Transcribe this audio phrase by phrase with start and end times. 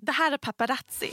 [0.00, 1.12] Det här är Paparazzi,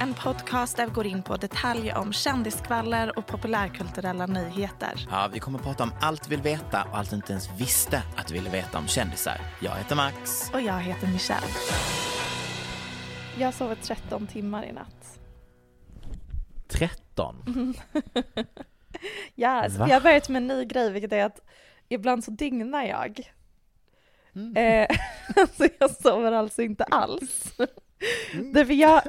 [0.00, 5.06] en podcast där vi går in på detaljer om kändiskvaller och populärkulturella nyheter.
[5.10, 7.60] Ja, vi kommer att prata om allt vi vill veta och allt du inte ens
[7.60, 9.40] visste att du ville veta om kändisar.
[9.60, 10.50] Jag heter Max.
[10.54, 11.46] Och jag heter Michelle.
[13.38, 15.18] Jag sovit 13 timmar i natt.
[16.68, 17.74] 13?
[19.34, 21.40] Ja, yes, jag har börjat med en ny grej vilket är att
[21.88, 23.32] ibland så dignar jag.
[24.34, 24.56] Mm.
[24.56, 24.96] Eh,
[25.36, 27.52] alltså jag sover alltså inte alls.
[28.32, 28.52] Mm.
[28.52, 29.02] Därför jag,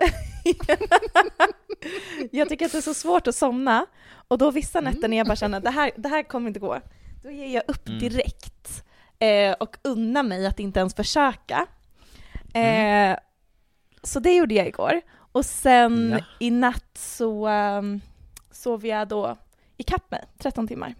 [2.32, 3.86] jag tycker att det är så svårt att somna
[4.28, 6.59] och då vissa nätter när jag bara känner att det här, det här kommer inte
[6.59, 6.80] gå,
[7.24, 8.00] då ger jag upp mm.
[8.00, 8.84] direkt
[9.20, 11.66] eh, och unnar mig att inte ens försöka.
[12.53, 13.18] Eh, mm.
[14.03, 15.02] Så det gjorde jag igår.
[15.32, 16.26] Och sen ja.
[16.40, 18.02] i natt så um,
[18.52, 19.38] sov jag då
[19.78, 20.96] ikapp mig, 13 timmar.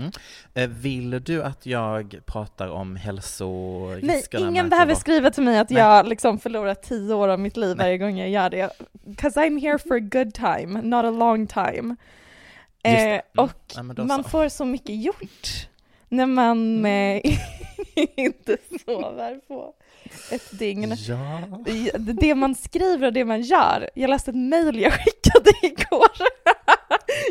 [0.00, 0.12] Mm.
[0.54, 4.44] Eh, vill du att jag pratar om hälsoriskerna?
[4.44, 5.82] Nej, ingen behöver skriva till mig att Nej.
[5.82, 8.70] jag liksom förlorar tio år av mitt liv varje gång jag gör det.
[9.16, 11.96] Cause I'm here for a good time, not a long time.
[12.82, 13.20] Eh, mm.
[13.36, 15.68] och ja, man får så mycket gjort
[16.08, 17.20] när man mm.
[17.24, 17.38] eh,
[18.16, 19.74] inte sover på
[20.30, 20.96] ett dygn.
[21.08, 21.40] Ja.
[21.98, 23.90] Det man skriver och det man gör.
[23.94, 26.10] Jag läste ett mejl jag skickade igår.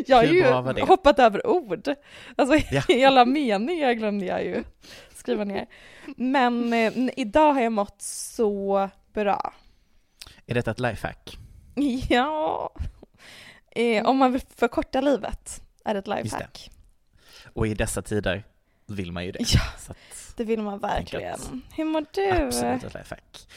[0.06, 0.44] Jag har ju
[0.82, 1.88] hoppat över ord.
[2.36, 2.82] Alltså ja.
[2.88, 4.64] hela meningar glömde jag ju
[5.14, 5.66] skriva ner.
[6.16, 9.52] Men eh, idag har jag mått så bra.
[10.46, 11.38] Är detta ett lifehack?
[12.08, 12.70] Ja.
[13.70, 16.70] Eh, om man vill förkorta livet är det ett lifehack.
[17.52, 18.44] Och i dessa tider
[18.86, 19.54] vill man ju det.
[19.54, 19.94] Ja,
[20.36, 21.62] det vill man verkligen.
[21.76, 22.30] Hur mår du?
[22.30, 23.48] Absolut ett lifehack.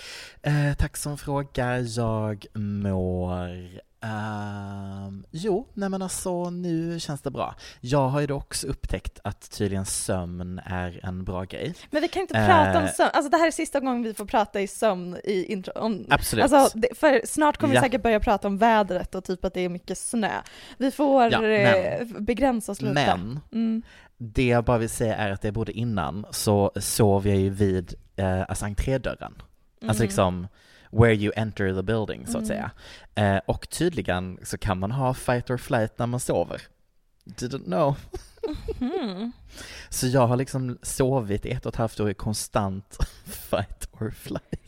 [0.41, 1.97] Eh, tack som frågar.
[1.97, 3.69] Jag mår
[4.03, 7.56] Um, jo, nej men alltså nu känns det bra.
[7.80, 11.74] Jag har ju då också upptäckt att tydligen sömn är en bra grej.
[11.91, 14.14] Men vi kan inte uh, prata om sömn, alltså det här är sista gången vi
[14.14, 15.74] får prata i sömn i intro.
[15.75, 16.53] Om, absolut.
[16.53, 17.81] Alltså, det, för snart kommer ja.
[17.81, 20.41] vi säkert börja prata om vädret och typ att det är mycket snö.
[20.78, 22.94] Vi får ja, men, eh, begränsa oss lite.
[22.94, 23.81] Men, mm.
[24.18, 27.94] det jag bara vill säga är att det både innan så sov jag ju vid
[28.16, 29.34] eh, alltså entrédörren.
[29.34, 29.44] Alltså
[29.81, 29.90] mm.
[29.90, 30.47] Alltså liksom
[30.94, 32.48] where you enter the building så att mm.
[32.48, 32.72] säga.
[33.16, 36.62] Eh, och tydligen så kan man ha fight or flight när man sover.
[37.26, 37.96] Didn't know.
[38.80, 39.32] Mm.
[39.90, 44.64] så jag har liksom sovit ett och ett halvt år i konstant fight or flight.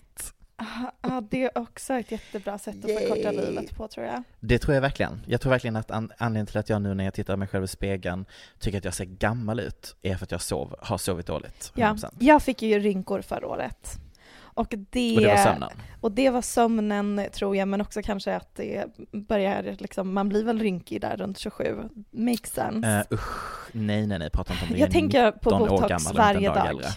[1.01, 4.23] Ja, det är också ett jättebra sätt att förkorta livet på tror jag.
[4.39, 5.21] Det tror jag verkligen.
[5.25, 7.63] Jag tror verkligen att an anledningen till att jag nu när jag tittar mig själv
[7.63, 8.25] i spegeln
[8.59, 11.71] tycker att jag ser gammal ut är för att jag sov, har sovit dåligt.
[11.75, 11.99] 100%.
[12.01, 13.99] Ja, jag fick ju rynkor förra året.
[14.55, 15.69] Och det, och det var sömnen?
[16.01, 20.43] Och det var sömnen tror jag, men också kanske att det börjar liksom, man blir
[20.43, 21.89] väl rynkig där runt 27.
[22.11, 23.05] Makes sense.
[23.09, 24.79] Uh, usch, nej nej nej, prata inte om det.
[24.79, 26.67] Jag tänker på botox varje dag.
[26.67, 26.87] Äldre.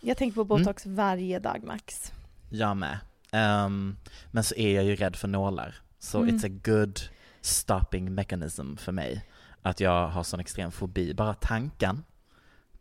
[0.00, 0.48] Jag tänker på mm.
[0.48, 0.96] botox mm.
[0.96, 2.12] varje dag max.
[2.50, 2.98] Jag med.
[3.32, 3.96] Um,
[4.30, 5.74] men så är jag ju rädd för nålar.
[5.98, 6.36] Så mm.
[6.36, 7.00] it's a good
[7.40, 9.24] stopping mechanism för mig.
[9.62, 11.14] Att jag har sån extrem fobi.
[11.14, 12.04] Bara tanken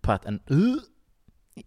[0.01, 0.75] på att en uh,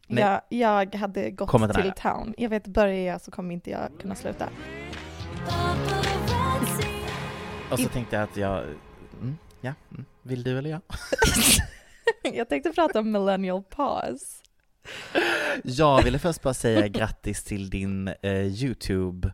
[0.06, 2.34] jag, jag hade gått till town.
[2.38, 4.48] Jag vet, börjar jag så kommer inte jag kunna sluta.
[7.70, 8.58] Och så tänkte jag att jag,
[9.20, 10.80] mm, ja, mm, vill du eller jag?
[12.34, 14.42] jag tänkte prata om millennial pause.
[15.64, 19.32] Jag ville först bara säga grattis till din eh, YouTube-kanal.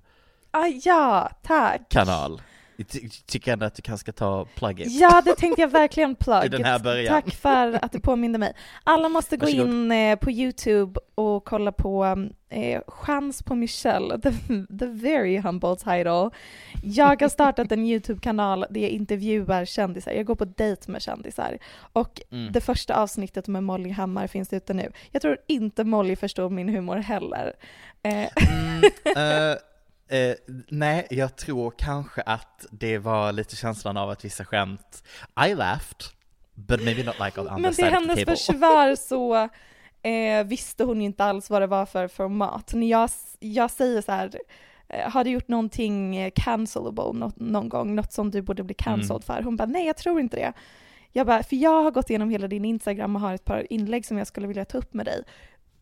[0.50, 1.88] Ah, ja, tack.
[1.88, 1.98] Ty
[3.26, 4.92] tycker ändå att du kanske ska ta plugget.
[4.92, 6.44] Ja, det tänkte jag verkligen plugg.
[6.44, 7.06] I den här början.
[7.22, 8.52] Tack för att du påminde mig.
[8.84, 9.68] Alla måste gå Varsågod.
[9.68, 14.30] in eh, på YouTube och kolla på eh, Chans på Michelle, the,
[14.78, 16.30] the very humble title.
[16.82, 20.12] Jag har startat en YouTube-kanal där jag intervjuar kändisar.
[20.12, 21.58] Jag går på dejt med kändisar.
[21.92, 22.52] Och Mm.
[22.52, 24.92] det första avsnittet med Molly Hammar finns ute nu.
[25.10, 27.52] Jag tror inte Molly förstår min humor heller.
[28.02, 28.82] Eh, Mm,
[29.16, 29.56] eh,
[30.08, 30.34] eh,
[30.68, 35.04] nej, jag tror kanske att det var lite känslan av att vissa skämt,
[35.48, 36.02] I laughed,
[36.54, 39.34] but maybe not like on the Men till hennes försvar så
[40.08, 42.74] eh, visste hon ju inte alls vad det var för format.
[42.74, 43.10] När jag,
[43.40, 44.30] jag säger så här,
[44.88, 49.10] eh, har du gjort någonting cancelable nå- någon gång, något som du borde bli cancelled
[49.10, 49.22] Mm.
[49.22, 49.42] för?
[49.42, 50.52] Hon bara, nej jag tror inte det.
[51.12, 54.06] Jag bara, för jag har gått igenom hela din Instagram och har ett par inlägg
[54.06, 55.22] som jag skulle vilja ta upp med dig.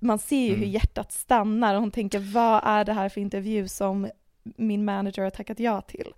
[0.04, 0.70] Man ser ju hur Mm.
[0.70, 4.10] hjärtat stannar och hon tänker, vad är det här för intervju som
[4.42, 6.12] min manager har tackat ja till?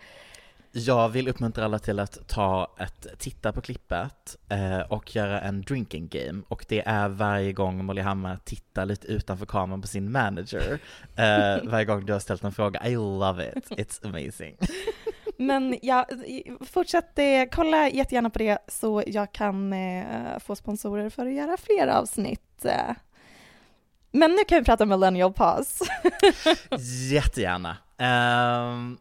[0.72, 5.62] Jag vill uppmuntra alla till att ta ett, titta på klippet eh, och göra en
[5.62, 10.12] drinking game och det är varje gång Molly Hammar tittar lite utanför kameran på sin
[10.12, 10.78] manager,
[11.16, 12.86] eh, varje gång du har ställt en fråga.
[12.86, 14.56] I love it, it's amazing.
[15.38, 16.06] Men ja,
[16.72, 21.56] fortsätt eh, kolla jättegärna på det så jag kan eh, få sponsorer för att göra
[21.56, 22.66] fler avsnitt.
[24.18, 25.84] Men nu kan vi prata millennial pause.
[27.10, 27.76] Jättegärna.
[27.98, 28.98] Um,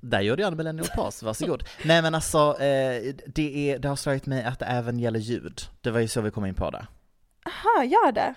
[0.00, 1.64] där gjorde jag en millennial pass, varsågod.
[1.84, 5.60] Nej men alltså, eh, det, är, det har slagit mig att det även gäller ljud.
[5.80, 6.86] Det var ju så vi kom in på det.
[7.46, 8.34] Aha, gör det?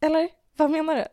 [0.00, 0.28] Eller?
[0.56, 1.04] Vad menar du?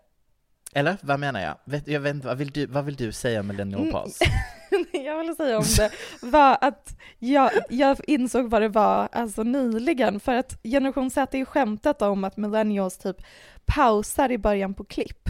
[0.76, 1.58] Eller vad menar jag?
[1.66, 3.92] Vet, jag vet inte, vad vill du, vad vill du säga om millennial Mm.
[3.94, 4.20] pass?
[4.92, 5.92] jag ville säga om det
[6.28, 11.40] var att jag, jag insåg vad det var alltså nyligen för att generation Z är
[11.40, 13.18] ju skämtat om att millennials typ
[13.66, 15.30] pausar i början på klipp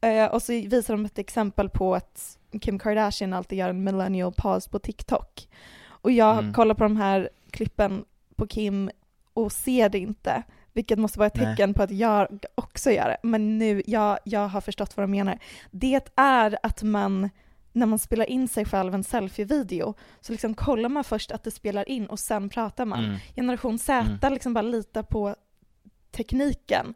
[0.00, 4.32] eh, och så visar de ett exempel på att Kim Kardashian alltid gör en millennial
[4.36, 5.48] pause på TikTok
[5.86, 6.52] och jag Mm.
[6.52, 8.04] kollar på de här klippen
[8.36, 8.90] på Kim
[9.34, 10.42] och ser det inte
[10.72, 11.44] vilket måste vara ett Nej.
[11.46, 13.16] tecken på att jag också gör det.
[13.22, 15.38] Men nu, jag, jag har förstått vad de menar.
[15.70, 17.30] Det är att man
[17.78, 21.50] när man spelar in sig själv en selfie-video så liksom kollar man först att det
[21.50, 23.04] spelar in och sen pratar man.
[23.04, 23.18] Mm.
[23.36, 25.36] Generation Z liksom bara litar på
[26.10, 26.94] tekniken.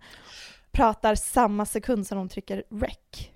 [0.71, 3.29] Pratar samma sekund som de trycker rec.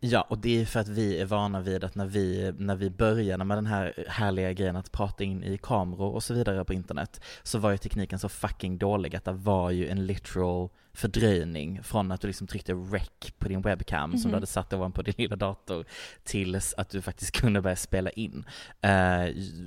[0.00, 2.90] Ja, och det är för att vi är vana vid att när vi, när vi
[2.90, 6.74] började med den här härliga grejen att prata in i kameror och så vidare på
[6.74, 10.68] internet, så var ju tekniken så fucking dålig att det var ju en literal
[10.98, 13.08] fördröjning från att du liksom tryckte rec
[13.38, 14.30] på din webcam som Mhm.
[14.30, 15.84] du hade satt ovanpå din lilla dator
[16.24, 18.44] tills att du faktiskt kunde börja spela in.
[18.80, 18.90] Eh,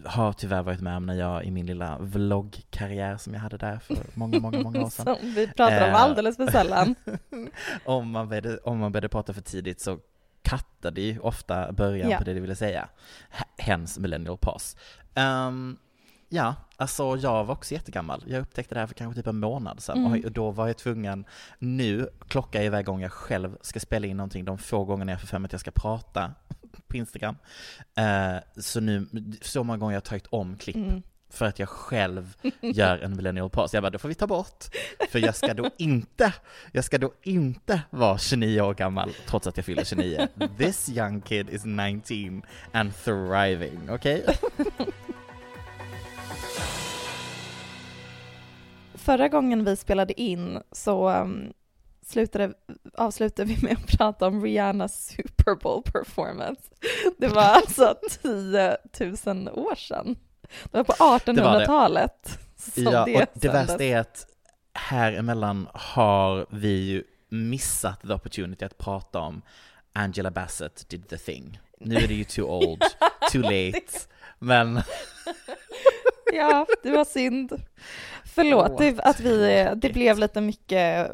[0.06, 3.80] har tyvärr varit med om när jag i min lilla vloggkarriär som jag hade där
[3.80, 5.06] för många, många, många år sedan.
[5.19, 6.01] Som vi pratar om Eh.
[6.01, 6.95] alldeles för sällan.
[7.86, 10.00] om, man började, om man började prata för tidigt så
[10.42, 12.18] kattade ju ofta början Ja.
[12.18, 12.89] på det du ville säga.
[13.57, 14.75] Hens millennial pass.
[15.16, 15.78] Ehm,
[16.33, 18.24] ja, alltså jag var också jättegammal.
[18.28, 20.25] Jag upptäckte det här för kanske typ en månad sedan Mm.
[20.25, 21.25] och då var jag tvungen,
[21.60, 25.22] nu klockar jag iväg gånger jag själv ska spela in någonting de få gångerna jag
[25.22, 26.31] får för mig att jag ska prata
[26.88, 27.36] på Instagram.
[27.98, 29.07] Eh, så nu,
[29.42, 31.01] så många gånger jag har tagit om klipp Mm.
[31.30, 33.74] för att jag själv gör en millennial pass.
[33.74, 34.66] Jag bara, då får vi ta bort.
[35.10, 36.33] För jag ska då inte,
[36.72, 40.28] jag ska då inte vara 29 år gammal trots att jag fyller 29.
[40.57, 42.42] This young kid is 19
[42.73, 44.26] and thriving, okej?
[49.11, 51.53] Förra gången vi spelade in så um,
[52.06, 52.53] slutade,
[52.94, 56.61] avslutade vi med att prata om Rihannas Super Bowl performance.
[57.18, 58.77] Det var alltså 10
[59.25, 60.15] 000 år sedan.
[60.71, 61.31] Det var på var det.
[61.31, 62.39] 1800-talet.
[62.56, 64.27] som Ja, och det värsta är att
[64.73, 69.41] här emellan har vi ju missat the opportunity att prata om
[69.94, 71.59] Angela Bassett did the thing.
[71.80, 72.81] Nu är det ju too old,
[73.31, 73.99] too late,
[74.39, 74.81] men
[76.33, 77.61] Ja, det var synd.
[78.35, 81.11] Förlåt det, att vi, det blev lite mycket,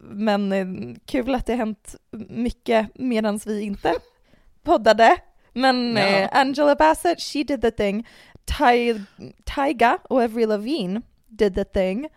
[0.00, 1.94] men eh, kul att det har hänt
[2.28, 3.94] mycket medan vi inte
[4.62, 5.16] poddade.
[5.52, 6.02] Men Ja.
[6.06, 8.06] eh, Angela Bassett, she did the thing.
[8.44, 8.94] Ty,
[9.56, 12.08] Tyga och Avril Lavigne did the thing.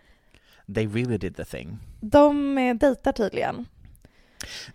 [0.74, 1.78] they really did the thing.
[2.00, 3.66] De eh, dejtar tydligen.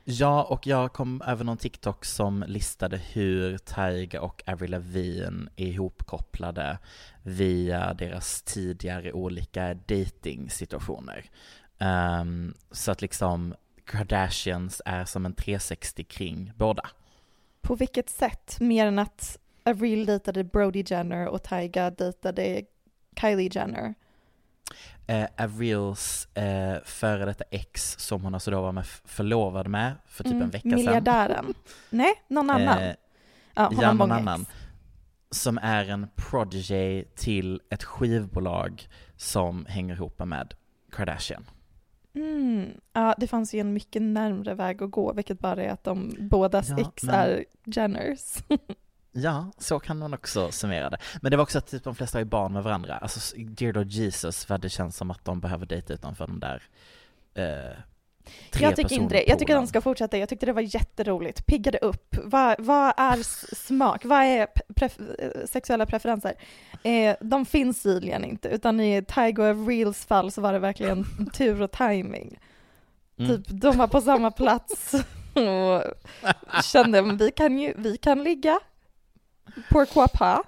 [0.04, 5.68] Ja, och jag kom över någon TikTok som listade hur Tyga och Avril Lavigne är
[5.68, 6.78] ihopkopplade
[7.24, 11.26] via deras tidigare olika dating-situationer.
[11.80, 16.90] Um, så att liksom Kardashians är som en 360 kring båda.
[17.62, 18.58] På vilket sätt?
[18.60, 22.62] Mer än att Avril dejtade Brody Jenner och Tyga dejtade
[23.22, 23.94] Kylie Jenner
[25.10, 30.24] eh, Avrils eh, före detta ex som hon alltså då var med förlovad med för
[30.24, 30.76] typ en vecka sedan.
[30.76, 31.54] Miljardären.
[31.90, 32.80] Nej, någon annan.
[32.80, 32.96] Eh,
[33.56, 34.42] ja, ja, någon annan.
[34.42, 34.52] ex.
[35.32, 40.54] Som är en prodigy till ett skivbolag som hänger ihop med
[40.92, 41.46] Kardashian.
[42.16, 42.70] Mm.
[42.94, 46.16] Ja, det fanns ju en mycket närmre väg att gå, vilket bara är att de
[46.20, 48.38] bådas Ja, ex men- är Jenners.
[49.12, 50.98] Ja, så kan man också summera det.
[51.22, 52.98] Men det var också att typ de flesta har ju barn med varandra.
[52.98, 56.64] Alltså, dear Lord Jesus, vad det känns som att de behöver dejta utanför de där
[57.34, 57.78] eh,
[58.52, 59.20] tre jag tycker inte det.
[59.20, 59.64] Jag tycker personpoolen.
[59.64, 60.18] de ska fortsätta.
[60.18, 61.46] Jag tyckte det var jätteroligt.
[61.46, 62.16] Piggade upp.
[62.24, 63.24] Vad, vad är
[63.56, 64.06] smak?
[64.06, 66.34] Vad är pref- eh, sexuella preferenser?
[66.84, 71.06] Eh, de finns tydligen inte, utan i Tiger of Reels fall så var det verkligen
[71.34, 72.40] tur och timing.
[73.20, 73.44] Mm.
[73.44, 74.94] Typ, de var på samma plats
[75.34, 75.84] och
[76.64, 78.60] kände vi kan ju, vi kan ligga.
[79.70, 80.42] Pourquoi pas?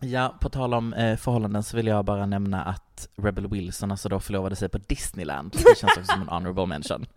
[0.00, 4.08] Ja, på tal om eh, förhållanden så vill jag bara nämna att Rebel Wilson alltså
[4.08, 5.52] då förlovade sig på Disneyland.
[5.52, 7.06] Det känns också som en honorable mention.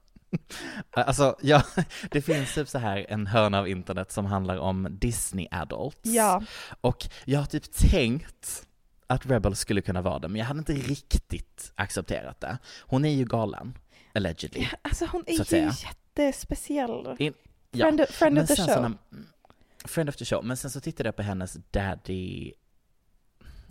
[0.92, 1.64] Alltså, ja,
[2.12, 5.98] det finns typ så här en hörna av internet som handlar om Disney adults.
[6.02, 6.44] Ja.
[6.82, 8.68] Och jag har typ tänkt
[9.08, 12.58] att Rebel skulle kunna vara det, men jag hade inte riktigt accepterat det.
[12.82, 13.78] Hon är ju galen,
[14.14, 14.68] allegedly.
[14.82, 15.72] Alltså hon är ju
[16.16, 17.16] jättespeciell.
[17.20, 17.34] In,
[17.72, 17.86] ja.
[17.86, 18.94] Friend, friend of the show.
[19.86, 22.54] Friend the show, men sen så tittade jag på hennes daddy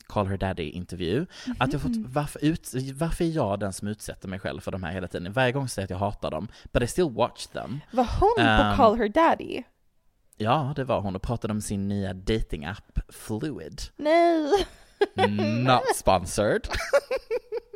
[0.06, 1.26] Call her daddy-intervju.
[1.58, 2.06] Att jag fått, Mhm.
[2.12, 5.32] varför, ut, varför är jag den som utsätter mig själv för de här hela tiden?
[5.32, 7.80] Varje gång säger jag att jag hatar dem, but I still watch them.
[7.92, 9.62] Var hon Ehm, på Call Her Daddy?
[10.36, 13.80] Ja, det var hon och pratade om sin nya dating-app Fluid.
[13.96, 14.66] Nej!
[15.66, 16.68] Not sponsored.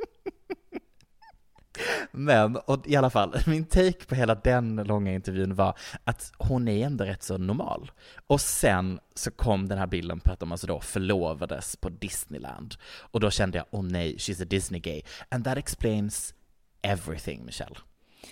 [2.10, 6.68] Men, och i alla fall, min take på hela den långa intervjun var att hon
[6.68, 7.90] är ändå rätt så normal.
[8.26, 12.74] Och sen så kom den här bilden på att de alltså då förlovades på Disneyland.
[12.98, 15.02] Och då kände jag, åh oh nej, she's a Disney gay.
[15.28, 16.34] And that explains
[16.82, 17.76] everything, Michelle.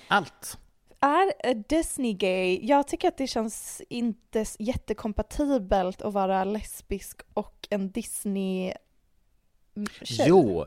[0.09, 0.59] Allt.
[1.01, 2.61] Är a Disney gay?
[2.63, 8.73] Jag tycker att det känns inte jättekompatibelt att vara lesbisk och en Disney
[10.03, 10.27] tjej.
[10.29, 10.67] Jo,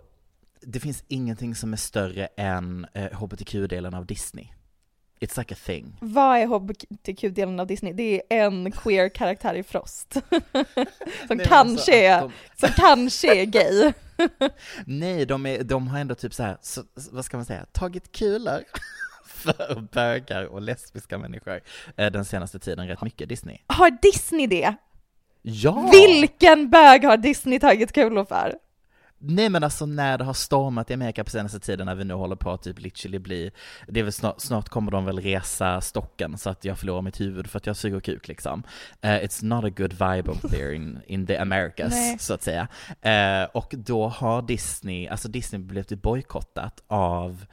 [0.66, 4.48] det finns ingenting som är större än eh, hbtq-delen av Disney.
[5.20, 5.98] It's like a thing.
[6.02, 7.94] Vad är hbtq-delen av Disney?
[7.94, 10.14] Det är en queer karaktär i Frost.
[11.28, 13.94] som men kanske alltså är, de- som kanske är gay.
[14.86, 18.12] Nej, de, är, de har ändå typ så här, så, vad ska man säga, tagit
[18.12, 18.64] kulor
[19.26, 21.62] för bögar och lesbiska människor
[21.98, 23.58] eh, den senaste tiden rätt mycket, Disney.
[23.68, 24.76] Har Disney det?
[25.42, 25.90] Ja!
[25.92, 28.56] Vilken bög har Disney tagit kulor för?
[29.28, 32.14] Nej men alltså när det har stormat i Amerika på senaste tiden när vi nu
[32.14, 33.52] håller på att typ literally bli,
[33.88, 37.22] det är väl snart, snart kommer de väl resa stocken så att jag förlorar mitt
[37.22, 38.64] huvud för att jag suger kuk liksom.
[39.02, 42.68] Eh, it's not a good vibe up there in, in the Americas så att säga.
[43.02, 47.46] Eh, och då har Disney, alltså Disney blivit typ bojkottat av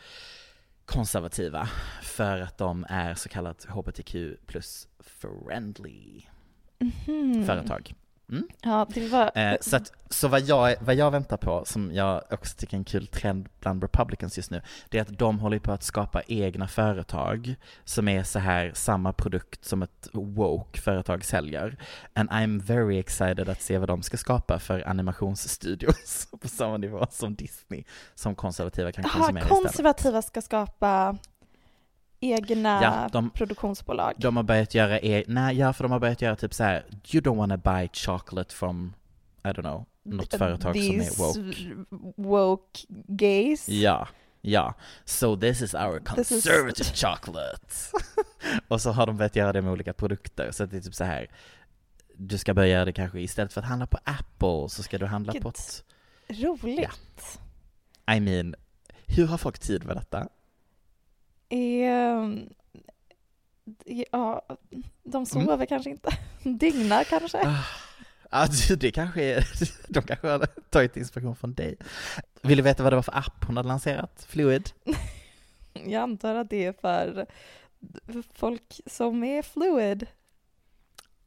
[0.84, 1.68] konservativa
[2.02, 6.22] för att de är så kallat hbtq plus friendly
[7.06, 7.46] Mhm.
[7.46, 7.94] företag.
[8.62, 9.30] Ja, det var...
[9.34, 12.78] Eh, så att, så vad, jag, vad jag väntar på, som jag också tycker är
[12.78, 16.22] en kul trend bland Republicans just nu, det är att de håller på att skapa
[16.26, 21.78] egna företag som är så här samma produkt som ett woke företag säljer.
[22.14, 27.06] And I'm very excited att se vad de ska skapa för animationsstudios på samma nivå
[27.10, 29.62] som Disney, som konservativa kan Aha, konsumera istället.
[29.62, 31.18] konservativa ska skapa
[32.22, 34.12] egna Ja, de- produktionsbolag.
[34.18, 36.84] De har börjat göra, e- nej, ja för de har börjat göra typ så här,
[37.12, 38.94] you don't wanna buy chocolate from,
[39.44, 41.74] I don't know, något företag som är woke.
[42.16, 43.68] woke gays.
[43.68, 44.08] Ja,
[44.40, 44.74] ja.
[45.04, 47.66] So this is our This is- conservative chocolate.
[48.68, 51.04] och så har de börjat göra det med olika produkter, så det är typ så
[51.04, 51.26] här.
[52.16, 55.06] Du ska börja göra det kanske istället för att handla på Apple, så ska du
[55.06, 55.84] handla Vilket på ett,
[56.28, 57.38] Roligt.
[58.16, 58.54] I mean,
[59.06, 60.28] hur har folk tid med detta?
[61.52, 62.48] Ehm,
[64.10, 64.46] ja,
[65.02, 66.18] de sover kanske inte.
[66.42, 67.38] Dygnar kanske.
[67.46, 67.64] Ah,
[68.34, 69.48] Ja, det kanske är,
[69.92, 71.76] de kanske har tagit inspiration från dig.
[72.42, 74.26] Vill du veta vad det var för app hon hade lanserat?
[74.28, 74.70] Fluid?
[75.72, 77.26] Jag antar att det är för
[78.34, 80.06] folk som är fluid.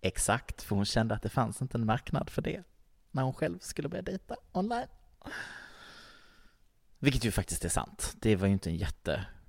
[0.02, 2.64] Exakt, för hon kände att det fanns inte en marknad för det
[3.12, 4.88] när hon själv skulle börja dejta online.
[7.00, 8.16] Vilket ju faktiskt är sant.
[8.20, 8.78] Det var ju inte en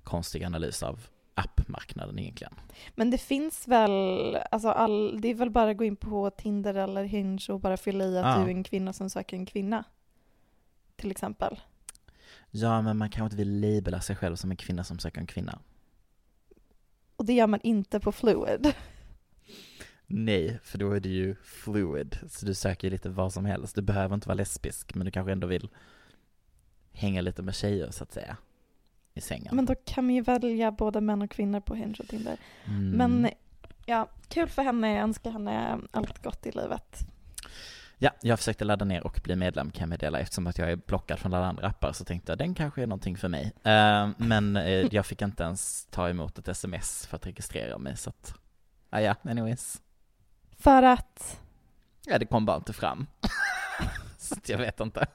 [0.07, 0.99] jättekonstig analys av
[1.35, 2.53] appmarknaden egentligen.
[2.95, 6.73] Men det finns väl, alltså all, det är väl bara att gå in på Tinder
[6.73, 8.37] eller Hinge och bara fylla i att Ja.
[8.37, 9.83] du är en kvinna som söker en kvinna.
[10.95, 11.59] Till exempel.
[12.51, 15.27] Ja, men man kanske inte vill labela sig själv som en kvinna som söker en
[15.27, 15.59] kvinna.
[17.15, 18.73] Och det gör man inte på fluid.
[20.07, 23.75] Nej, för då är det ju fluid, så du söker ju lite vad som helst.
[23.75, 25.69] Du behöver inte vara lesbisk, men du kanske ändå vill
[26.91, 28.37] hänga lite med tjejer så att säga.
[29.17, 29.55] I sängen.
[29.55, 32.37] Men då kan man ju välja både män och kvinnor på Hinge och Tinder.
[32.65, 32.89] Mm.
[32.89, 33.29] Men
[33.85, 34.93] ja, kul för henne.
[34.93, 37.07] Jag önskar henne allt gott i livet.
[37.99, 40.75] Ja, jag försökte ladda ner och bli medlem kan jag meddela eftersom att jag är
[40.75, 43.53] blockad från alla andra appar så tänkte jag den kanske är någonting för mig.
[43.63, 47.97] Eh, men eh, jag fick inte ens ta emot ett sms för att registrera mig
[47.97, 48.33] så att,
[48.89, 49.81] ah, ja, anyways.
[50.59, 51.39] För att...
[52.05, 53.07] Ja, det kom bara inte fram.
[54.17, 55.07] så jag vet inte.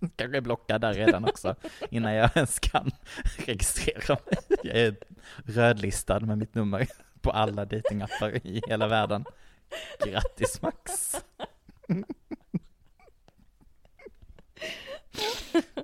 [0.16, 1.54] Kanske är blockad där redan också
[1.90, 2.90] innan jag ens kan
[3.46, 4.58] registrera mig.
[4.62, 4.96] Jag är
[5.44, 6.86] rödlistad med mitt nummer
[7.20, 9.24] på alla datingappar i hela världen.
[10.04, 11.16] Grattis Max!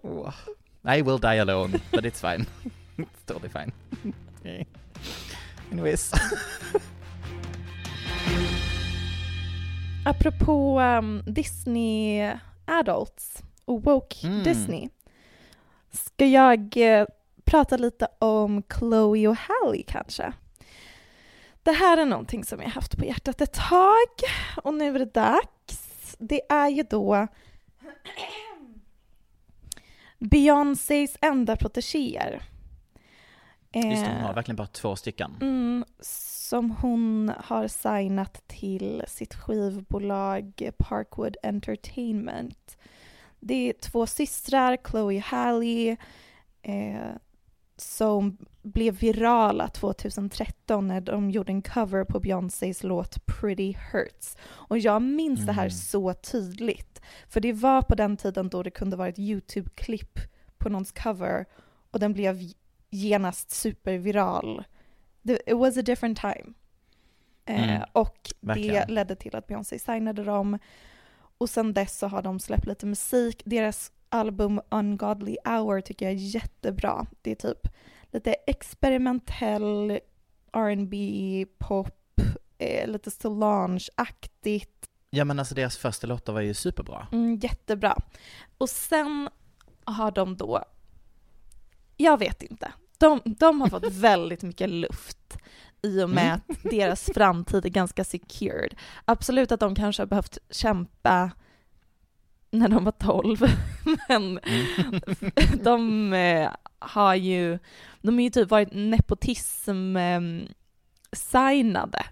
[0.02, 0.32] Oh.
[0.98, 2.46] I will die alone, but it's fine.
[2.96, 3.72] It's totally fine.
[4.40, 4.64] Okay.
[5.72, 6.12] Anyways.
[10.04, 12.32] Apropå um, Disney
[12.66, 14.42] Adults woke Mm.
[14.42, 14.88] Disney
[15.90, 17.06] ska jag eh,
[17.44, 20.32] prata lite om Chloe och Halle kanske.
[21.62, 24.08] Det här är någonting som jag haft på hjärtat ett tag
[24.62, 26.16] och nu är det dags.
[26.18, 27.26] Det är ju då
[30.18, 32.42] Beyoncés enda protegéer.
[33.72, 35.36] Just det, hon Eh, har verkligen bara två stycken.
[35.40, 42.76] Mm, som hon har signat till sitt skivbolag Parkwood Entertainment.
[43.46, 45.96] Det är två systrar, Chloe och Halle,
[46.62, 47.10] eh,
[47.76, 54.36] som blev virala 2013 när de gjorde en cover på Beyoncés låt Pretty Hurts.
[54.46, 55.70] Och jag minns det här Mm.
[55.70, 57.00] så tydligt.
[57.28, 60.18] För det var på den tiden då det kunde vara ett YouTube-klipp
[60.58, 61.44] på någons cover
[61.90, 62.38] och den blev
[62.90, 64.64] genast superviral.
[65.26, 66.52] The, it was a different time.
[67.44, 68.94] Eh, Mm, och det verkligen.
[68.94, 70.58] ledde till att Beyoncé signade dem.
[71.38, 73.42] Och sen dess så har de släppt lite musik.
[73.44, 77.06] Deras album Ungodly Hour tycker jag är jättebra.
[77.22, 77.68] Det är typ
[78.10, 80.00] lite experimentell
[80.52, 82.20] R&B pop,
[82.58, 84.88] eh, lite Solange-aktigt.
[85.10, 87.06] Ja men alltså deras första låtar var ju superbra.
[87.12, 87.96] Mm, jättebra.
[88.58, 89.28] Och sen
[89.84, 90.64] har de då,
[91.96, 95.38] jag vet inte, de, de har fått väldigt mycket luft
[95.82, 98.74] i och med att deras framtid är ganska secured.
[99.04, 101.30] Absolut att de kanske har behövt kämpa
[102.50, 103.38] när de var 12,
[104.08, 104.40] men
[105.64, 107.58] de eh, har ju,
[108.02, 110.20] de har ju typ varit nepotism eh,
[111.12, 112.06] signade.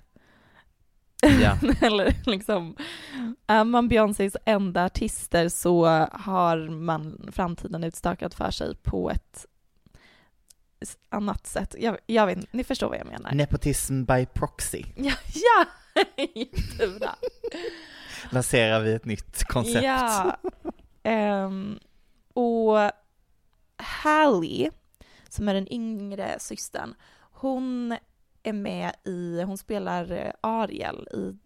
[1.42, 1.58] Ja.
[1.86, 2.76] Eller liksom,
[3.46, 9.46] är man Beyoncés enda artister så har man framtiden utstakad för sig på ett
[11.08, 11.74] annat sätt.
[11.78, 13.32] Jag, jag vet ni förstår vad jag menar.
[13.32, 14.84] Nepotism by proxy.
[14.96, 15.64] Ja, ja!
[16.34, 17.14] jättebra.
[18.30, 19.84] Lanserar vi ett nytt koncept.
[19.84, 20.36] Ja.
[21.02, 21.78] Ehm,
[22.32, 22.90] och
[23.76, 24.70] Hallie,
[25.28, 27.96] som är den yngre systern, hon
[28.42, 31.36] är med i, hon spelar eh, Ariel i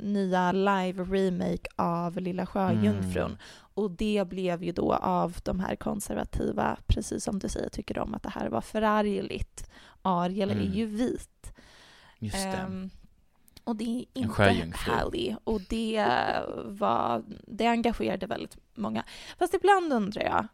[0.00, 3.26] nya live-remake av Lilla Sjöjungfrun.
[3.26, 3.38] Mm.
[3.78, 8.14] Och det blev ju då av de här konservativa, precis som du säger, tycker de
[8.14, 9.70] att det här var förargligt.
[10.02, 10.72] Ariel är Mm.
[10.72, 11.52] ju vit.
[12.18, 12.48] Just det.
[12.48, 12.90] Ehm,
[13.64, 14.78] och det är inte.
[14.78, 15.36] Hallie.
[15.44, 16.06] Och det
[16.64, 19.04] var, det engagerade väldigt många.
[19.38, 20.46] Fast ibland undrar jag,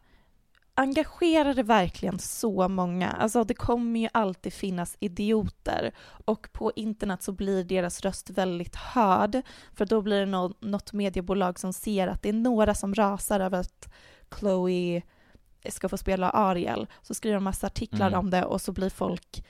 [0.75, 3.11] engagerar det verkligen så många?
[3.11, 5.91] Alltså det kommer ju alltid finnas idioter
[6.25, 9.41] och på internet så blir deras röst väldigt hörd
[9.73, 13.39] för då blir det nå- något mediebolag som ser att det är några som rasar
[13.39, 13.93] över att
[14.39, 15.01] Chloe
[15.69, 16.87] ska få spela Ariel.
[17.01, 18.19] Så skriver de massa artiklar Mm.
[18.19, 19.45] om det och så blir folk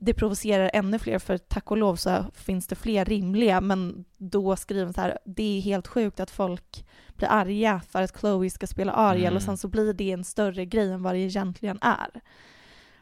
[0.00, 4.56] det provocerar ännu fler för tack och lov så finns det fler rimliga men då
[4.56, 6.86] skriver de så här det är helt sjukt att folk
[7.16, 9.36] blir arga för att Chloe ska spela Ariel Mm.
[9.36, 12.20] och sen så blir det en större grej än vad det egentligen är.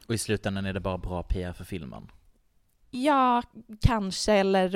[0.07, 2.07] Och i slutändan är det bara bra PR för filmen.
[2.91, 3.43] Ja,
[3.81, 4.69] kanske, eller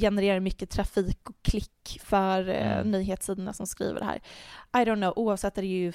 [0.00, 2.90] genererar mycket trafik och klick för eh, Mm.
[2.90, 4.16] nyhetssidorna som skriver det här.
[4.82, 5.92] I don't know, oavsett är det ju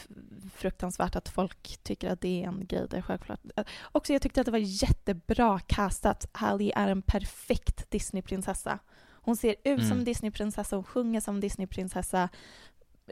[0.56, 2.88] fruktansvärt att folk tycker att det är en grej.
[2.90, 3.40] Det är självklart.
[3.56, 6.28] Eh, Också jag tyckte att det var jättebra castat.
[6.32, 8.80] Halle är en perfekt Disneyprinsessa.
[9.22, 9.98] Hon ser ut som Mm.
[10.00, 12.30] en Disneyprinsessa, hon sjunger som Disneyprinsessa.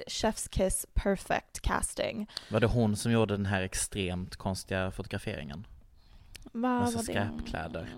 [0.08, 2.28] Chef's kiss, perfect casting.
[2.52, 5.68] Var det hon som gjorde den här extremt konstiga fotograferingen?
[6.52, 7.12] Vad Massa var det?
[7.12, 7.90] skräpkläder.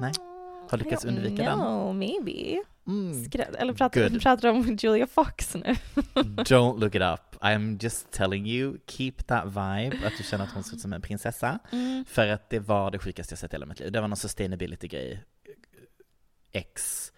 [0.00, 0.12] Nej?
[0.70, 1.58] Har lyckats undvika den?
[1.58, 2.62] No, maybe.
[2.86, 3.12] Mm.
[3.24, 5.62] Skrä- Eller pratar, pratar om Julia Fox nu?
[6.44, 7.40] Don't look it up.
[7.42, 10.92] I'm just telling you, keep that vibe, att du känner att hon ser ut som
[10.92, 11.58] en prinsessa.
[11.72, 12.04] Mm.
[12.04, 13.92] För att det var det sjukaste jag sett i hela mitt liv.
[13.92, 15.24] Det var någon sustainability-grej.
[16.52, 17.12] Ex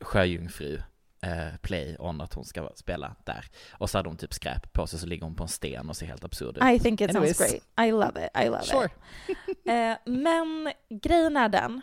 [0.00, 0.82] sjöjungfru.
[1.22, 3.44] eh, play on att hon ska spela där.
[3.72, 5.96] Och så hade hon typ skräp på sig så ligger hon på en sten och
[5.96, 6.64] ser helt absurd ut.
[6.64, 7.36] I think it Anyways.
[7.36, 7.88] sounds great.
[7.88, 8.42] I love it.
[8.42, 8.84] I love Sure.
[9.28, 9.58] it.
[9.68, 11.80] Eh, men grejen är den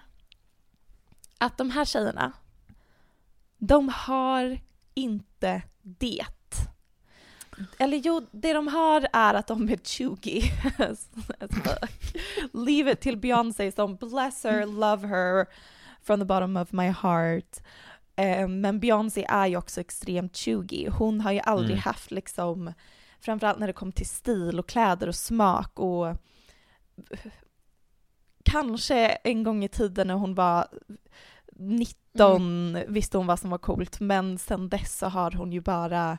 [1.44, 2.32] att de här tjejerna,
[3.58, 4.60] de har
[4.94, 6.26] inte det.
[7.78, 10.42] Eller jo, det de har är att de är chuggy
[11.64, 12.16] fuck.
[12.54, 15.46] Leave it till Beyoncé som bless her, love her
[16.02, 17.58] from the bottom of my heart.
[18.16, 20.90] Eh, men Beyoncé är ju också extremt chuggy.
[20.90, 21.82] Hon har ju aldrig Mm.
[21.82, 22.74] haft liksom,
[23.22, 26.16] framförallt när det kom till stil och kläder och smak och
[28.46, 30.68] kanske en gång i tiden när hon var
[31.68, 36.18] 19 visste hon vad som var coolt, men sen dess så har hon ju bara,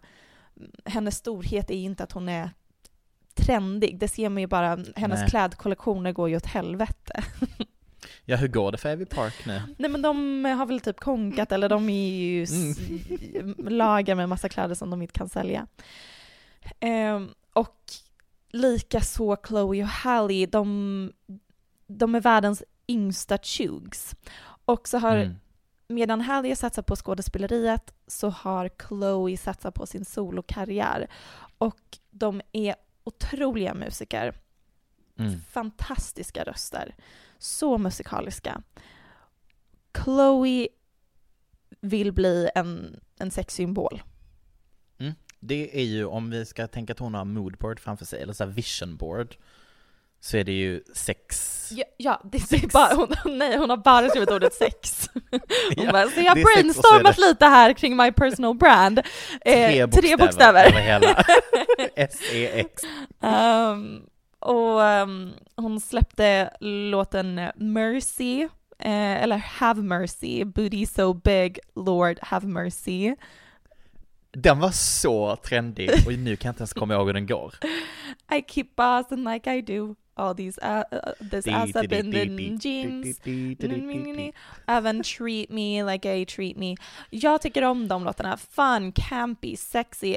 [0.85, 2.51] hennes storhet är ju inte att hon är
[3.35, 5.31] trendig, det ser man ju bara, hennes Nej.
[5.31, 7.25] klädkollektioner går ju åt helvete.
[8.25, 9.63] Ja, hur går det för Evy Park nu?
[9.79, 12.79] Nej men de har väl typ konkat eller de är ju s-
[13.59, 15.67] lagar med massa kläder som de inte kan sälja.
[16.81, 17.77] Ehm, och
[18.51, 21.13] lika så Chloe och Halle, de,
[21.87, 24.15] de är världens yngsta chugs.
[24.65, 25.35] Och så har, Mm.
[25.89, 31.07] medan Halle satsar på skådespeleriet så har Chloe satsat på sin solokarriär.
[31.59, 32.75] Och de är
[33.05, 34.35] otroliga musiker
[35.17, 35.41] Mm.
[35.51, 36.95] fantastiska röster.
[37.39, 38.63] Så musikaliska.
[40.05, 40.69] Chloe
[41.81, 44.03] vill bli en, en sexsymbol.
[45.47, 48.45] Det är ju, om vi ska tänka att hon har moodboard framför sig, eller så
[48.45, 49.37] här vision board,
[50.25, 51.69] så är det ju sex.
[51.73, 52.73] Ja, ja det är Sex.
[52.73, 55.09] bara, hon, nej, hon har bara skrivit ordet sex.
[55.31, 55.41] Hon
[55.77, 58.99] Ja, bara, så jag brainstormat lite här kring my personal brand.
[59.41, 60.65] Eh, tre bokstäver.
[60.65, 61.25] över hela.
[61.97, 62.83] S-E-X.
[63.23, 64.03] Ehm,
[64.39, 68.43] och ehm, hon släppte låten Mercy,
[68.79, 73.15] eh, eller Have Mercy, Booty So Big, Lord Have Mercy.
[74.33, 77.55] Den var så trendig och nu kan jag inte ens komma ihåg hur den går.
[78.35, 79.95] I keep bossing like I do.
[80.17, 83.21] All these uh, uh, this ass up in the jeans.
[84.67, 86.77] Även treat me like I treat me.
[87.11, 88.37] Jag tycker om de låtarna.
[88.37, 90.17] Fun, campy, sexy.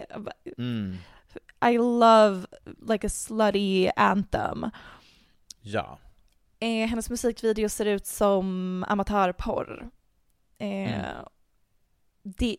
[0.57, 0.97] Mm.
[1.65, 2.47] I love
[2.89, 4.69] like a slutty anthem.
[5.61, 5.99] Ja.
[6.59, 9.89] Eh, hennes musikvideo ser ut som amatörporr.
[10.59, 11.25] Eh, Mm.
[12.23, 12.57] det,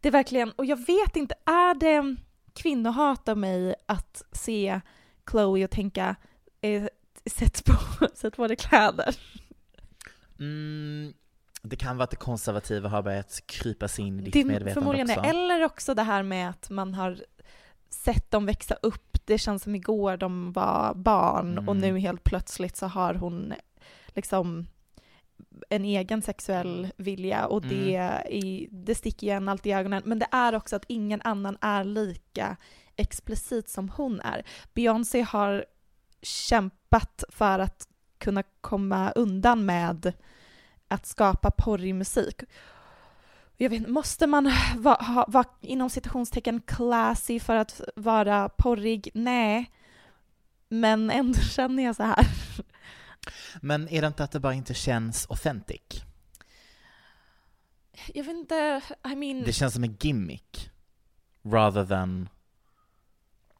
[0.00, 2.16] det är verkligen, och jag vet inte, är det
[2.54, 4.80] kvinnohat av mig att se
[5.30, 6.16] Chloe och tänka
[6.74, 6.86] eh,
[7.26, 9.16] sätt, på, sätt på dig kläder?
[10.38, 11.12] Mm,
[11.62, 14.74] det kan vara att det konservativa har börjat krypa sig in i ditt Det medvetande
[14.74, 15.20] förmodligen också.
[15.20, 15.28] det.
[15.28, 17.24] Eller också det här med att man har
[17.88, 19.18] sett dem växa upp.
[19.24, 21.78] Det känns som igår de var barn och Mm.
[21.78, 23.54] nu helt plötsligt så har hon
[24.08, 24.66] liksom
[25.68, 30.02] en egen sexuell vilja och det, är, det sticker ju en alltid i ögonen.
[30.06, 32.56] Men det är också att ingen annan är lika
[32.96, 34.46] explicit som hon är.
[34.74, 35.64] Beyoncé har
[36.26, 40.12] kämpat för att kunna komma undan med
[40.88, 42.40] att skapa porrig musik.
[43.56, 49.08] Jag vet måste man vara ha, vara inom citationstecken classy för att vara porrig?
[49.14, 49.72] Nej.
[50.68, 52.26] Men ändå känner jag så här.
[53.60, 56.02] Men är det inte att det bara inte känns authentic?
[58.14, 59.42] Jag vet inte, I mean...
[59.42, 60.70] Det känns som en gimmick.
[61.44, 62.28] Rather than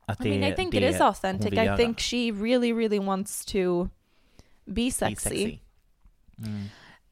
[0.06, 1.52] att det I mean, I think det it is authentic.
[1.52, 1.76] I göra.
[1.76, 3.84] think she really, really wants to
[4.64, 5.58] be Be sexy.
[6.38, 6.64] Mm.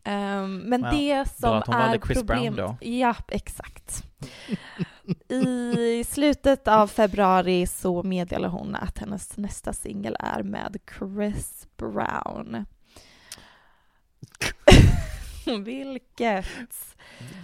[0.05, 0.91] Ehm, men Wow.
[0.91, 2.55] det som att hon är Chris problemet...
[2.57, 4.03] Brown Ja, exakt.
[5.29, 12.67] I slutet av februari så meddelar hon att hennes nästa singel är med Chris Brown.
[15.65, 16.47] Vilket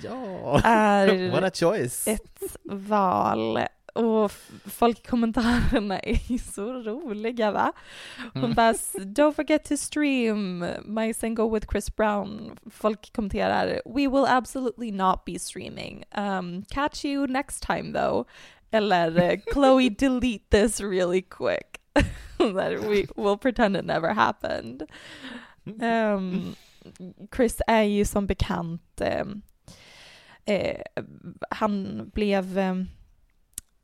[0.03, 2.09] Ja, är what a choice.
[2.09, 3.59] ett val.
[3.95, 4.33] Och
[4.67, 7.73] folk kommentarerna är ju så roliga va?
[8.35, 8.55] Hon Mm.
[8.55, 12.57] bara “Don't forget to stream my single with Chris Brown”.
[12.71, 16.05] Folk kommenterar “We will absolutely not be streaming.
[16.17, 18.25] Um, catch you next time though”.
[18.71, 21.81] Eller eh, “Chloe delete this really quick”.
[22.39, 24.83] That we will pretend it never happened.
[25.83, 26.55] Um,
[27.37, 29.25] Chris är ju som bekant, eh,
[30.45, 30.81] eh,
[31.51, 32.75] han blev eh,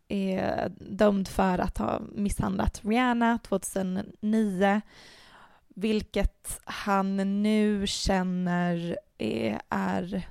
[0.08, 4.80] eh, dömd för att ha misshandlat Rihanna 2009,
[5.68, 10.28] vilket han nu känner är, är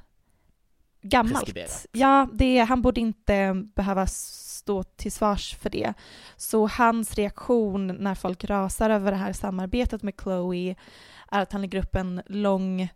[1.02, 1.58] gammalt.
[1.92, 5.94] Ja, det, han borde inte behöva stå till svars för det.
[6.36, 10.76] Så hans reaktion när folk rasar över det här samarbetet med Chloe
[11.32, 12.90] är att han lägger upp en lång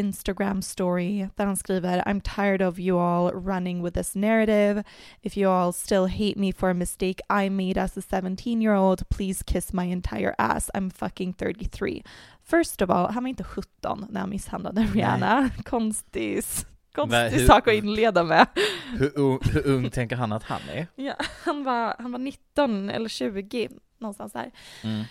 [0.00, 4.84] Instagram story där han skriver I'm tired of you all running with this narrative.
[5.22, 8.74] If you all still hate me for a mistake I made as a 17 year
[8.76, 10.70] old, please kiss my entire ass.
[10.74, 12.02] I'm fucking 33.
[12.44, 15.50] First of all, han var inte 17 när han misshandlade Rihanna.
[15.64, 16.42] Konstig,
[16.94, 18.46] konstig hur- sak att inleda med.
[18.98, 20.86] Hur, hur ung tänker han att han är?
[20.94, 24.50] Ja, han, var, han var 19 eller 20, någonstans där.
[24.84, 25.04] Mm.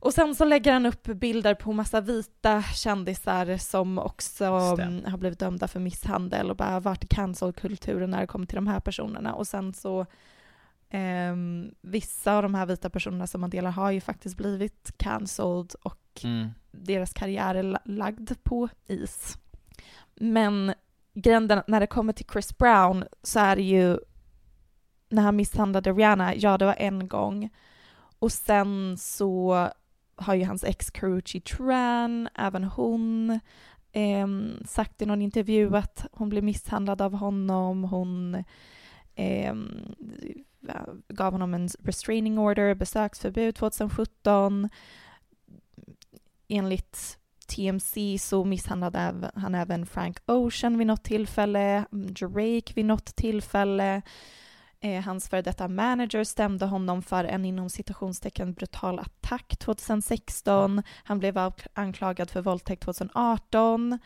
[0.00, 5.18] Och sen så lägger han upp bilder på massa vita kändisar som också mm, har
[5.18, 8.80] blivit dömda för misshandel och bara varit i cancel-kulturen när det kommer till de här
[8.80, 9.34] personerna.
[9.34, 10.06] Och sen så
[10.90, 15.74] ehm, vissa av de här vita personerna som man delar har ju faktiskt blivit cancelled
[15.82, 16.48] och Mm.
[16.70, 19.38] deras karriär är la- lagd på is.
[20.14, 20.74] Men
[21.14, 23.98] grejen när det kommer till Chris Brown så är det ju
[25.08, 27.50] när han misshandlade Rihanna, ja det var en gång.
[28.18, 29.68] Och sen så
[30.16, 33.30] har ju hans ex Karuchi Tran, även hon,
[33.92, 34.26] eh,
[34.64, 37.84] sagt i någon intervju att hon blev misshandlad av honom.
[37.84, 38.44] Hon
[39.14, 39.54] eh,
[41.08, 44.68] gav honom en restraining order, besöksförbud 2017
[46.48, 54.02] enligt TMC så misshandlade han även Frank Ocean vid något tillfälle, Drake vid något tillfälle.
[54.86, 60.82] Eh, hans före detta manager stämde honom för en inom citationstecken brutal attack 2016.
[61.04, 63.98] Han blev anklagad för våldtäkt 2018.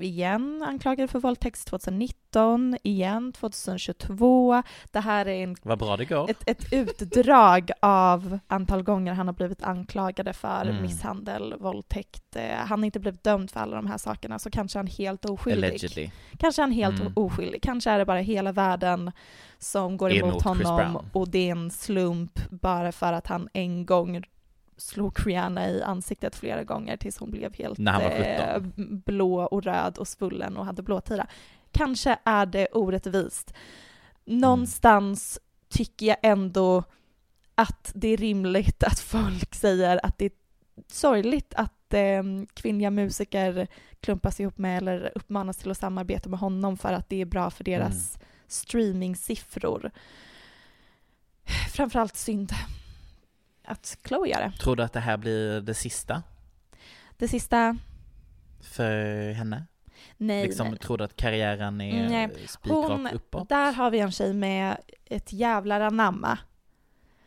[0.00, 2.76] Igen anklagad för våldtäkt 2019.
[2.82, 4.62] Igen 2022.
[4.92, 6.30] Det här är en Vad bra det går.
[6.30, 10.82] ett, ett utdrag av antal gånger han har blivit anklagade för Mm.
[10.82, 12.36] misshandel, våldtäkt.
[12.36, 14.92] Eh, Han har inte blivit dömd för alla de här sakerna, så kanske han är
[14.92, 15.68] helt oskyldig.
[15.68, 16.10] Allegedly.
[16.38, 17.12] Kanske är han helt Mm.
[17.16, 17.62] oskyldig.
[17.62, 19.12] Kanske är det bara hela världen
[19.58, 23.86] som går Emot emot honom och det är en slump bara för att han en
[23.86, 24.24] gång
[24.82, 29.02] slog Rihanna i ansiktet flera gånger tills hon blev helt eh, 17.
[29.06, 31.26] blå och röd och svullen och hade blåtira.
[31.70, 33.54] Kanske är det orättvist.
[34.24, 36.84] Någonstans tycker jag ändå
[37.54, 40.32] att det är rimligt att folk säger att det är
[40.92, 42.22] sorgligt att eh,
[42.54, 43.66] kvinnliga musiker
[44.00, 47.50] klumpas ihop med eller uppmanas till att samarbeta med honom för att det är bra
[47.50, 49.90] för deras streamingsiffror.
[51.72, 52.52] Framförallt synd
[53.72, 54.52] att Chloe gör det.
[54.58, 56.22] Tror du att det här blir det sista
[57.16, 57.76] Det sista,
[58.60, 59.66] för henne?
[60.16, 60.78] nej, liksom, nej.
[60.78, 62.24] Tror du att karriären är Nej.
[62.24, 63.48] eh, spikrakt uppåt?
[63.48, 66.38] Där har vi en tjej med ett jävlar anamma.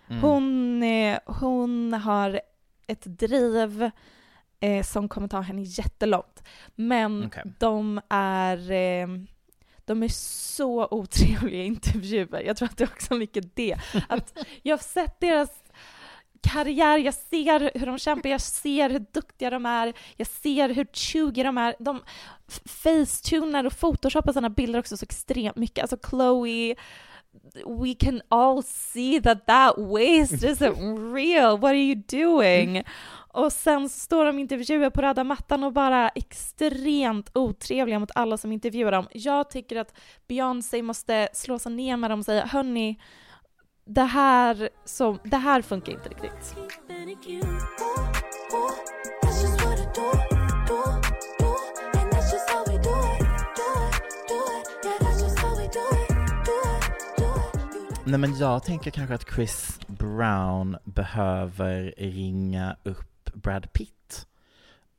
[0.07, 0.21] Mm.
[0.21, 2.41] Hon, eh, hon har
[2.87, 3.91] ett driv
[4.59, 6.43] eh, som kommer ta henne jättelångt.
[6.75, 7.43] Men Okej.
[7.59, 9.07] de är eh,
[9.85, 12.41] de är så otrevliga intervjuer.
[12.45, 13.77] Jag tror att det är också mycket det.
[14.09, 15.63] Att jag har sett deras
[16.53, 20.85] karriär, jag ser hur de kämpar, jag ser hur duktiga de är, jag ser hur
[20.93, 21.75] tjugiga de är.
[21.79, 22.01] De
[22.65, 25.81] facetunar och photoshoppar sina bilder också så extremt mycket.
[25.81, 26.75] Alltså Chloe,
[27.65, 31.57] we can all see that that waste isn't real.
[31.57, 32.83] What are you doing?
[33.35, 38.37] Och sen står de i intervjuer på röda mattan och bara extremt otrevliga mot alla
[38.37, 39.07] som intervjuar dem.
[39.11, 42.99] Jag tycker att Beyoncé måste slå sig ner med dem och säga hörni,
[43.85, 46.55] det här, som, det här funkar inte riktigt.
[58.07, 64.27] Nej men jag tänker kanske att Chris Brown behöver ringa upp Brad Pitt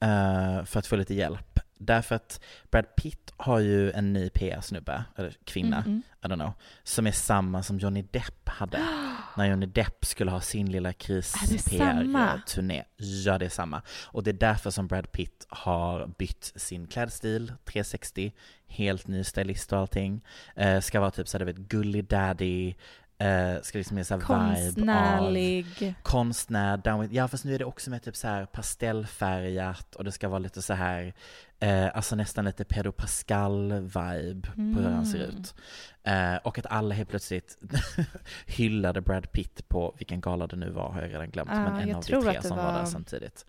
[0.04, 1.55] uh, för att få lite hjälp.
[1.78, 6.52] Därför att Brad Pitt har ju en ny PR-snubbe, eller kvinna, Mm, I don't know,
[6.82, 8.78] som är samma som Johnny Depp hade.
[9.36, 12.84] när Johnny Depp skulle ha sin lilla kris-PR-turné.
[12.96, 13.82] Ja, det är samma.
[14.04, 18.32] Och det är därför som Brad Pitt har bytt sin klädstil, 360,
[18.66, 20.24] helt ny stylist och allting.
[20.56, 22.74] Eh, ska vara typ så här, du vet, gullig daddy,
[23.18, 25.94] eh, ska liksom ge så här vibe av Konstnärlig.
[26.02, 30.04] konstnär, down with, ja fast nu är det också med typ så här pastellfärgat och
[30.04, 31.14] det ska vara lite så här,
[31.58, 34.42] eh, alltså nästan lite Pedro Pascal-vibe
[34.74, 35.36] på hur han ser Mm.
[35.36, 35.54] ut.
[36.02, 37.58] Eh, och att alla helt plötsligt
[38.46, 41.74] hyllade Brad Pitt på, vilken gala det nu var har jag redan glömt, Ja, men
[41.74, 43.46] en jag av de tror tre att det som var där var- samtidigt.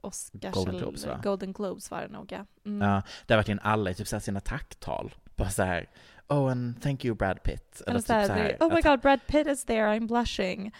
[0.00, 1.20] Oscars Golden eller- Globes, va?
[1.22, 2.46] Golden Globes var det nog ja.
[2.66, 2.88] Mm.
[2.88, 5.88] Ja, där verkligen alla i typ så här sina tacktal, bara så här,
[6.28, 7.82] oh and thank you Brad Pitt.
[7.86, 10.72] Eller typ så här, oh my god, Brad Pitt is there, I'm blushing.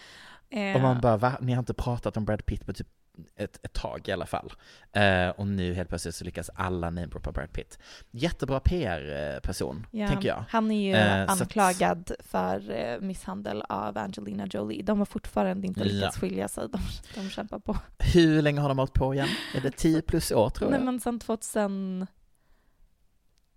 [0.49, 1.37] Eh, Och man bara, va?
[1.41, 2.87] Ni har inte pratat om Brad Pitt på typ
[3.35, 4.53] ett, ett tag i alla fall.
[4.91, 7.79] Eh, och nu helt plötsligt så lyckas alla namedroppa Brad Pitt.
[8.11, 10.43] Jättebra PR-person, ja, tänker jag.
[10.49, 14.81] Han är ju Eh, så att- anklagad för eh, misshandel av Angelina Jolie.
[14.83, 15.85] De har fortfarande inte Ja.
[15.85, 16.67] lyckats skilja sig.
[16.69, 16.79] De,
[17.15, 17.77] de kämpar på.
[17.99, 19.29] Hur länge har de hållit på igen?
[19.55, 20.77] Är det 10 plus år tror jag?
[20.77, 21.19] Nej men sen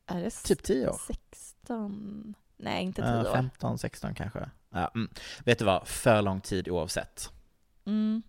[0.07, 0.96] Är det Typ 10 år.
[1.68, 2.35] 16?
[2.57, 3.33] Nej, inte 10 Eh, år.
[3.33, 4.50] 15, 16 kanske.
[4.70, 5.11] Ja, mm.
[5.44, 7.33] Vet du vad, för lång tid oavsett.
[7.85, 8.22] Mm.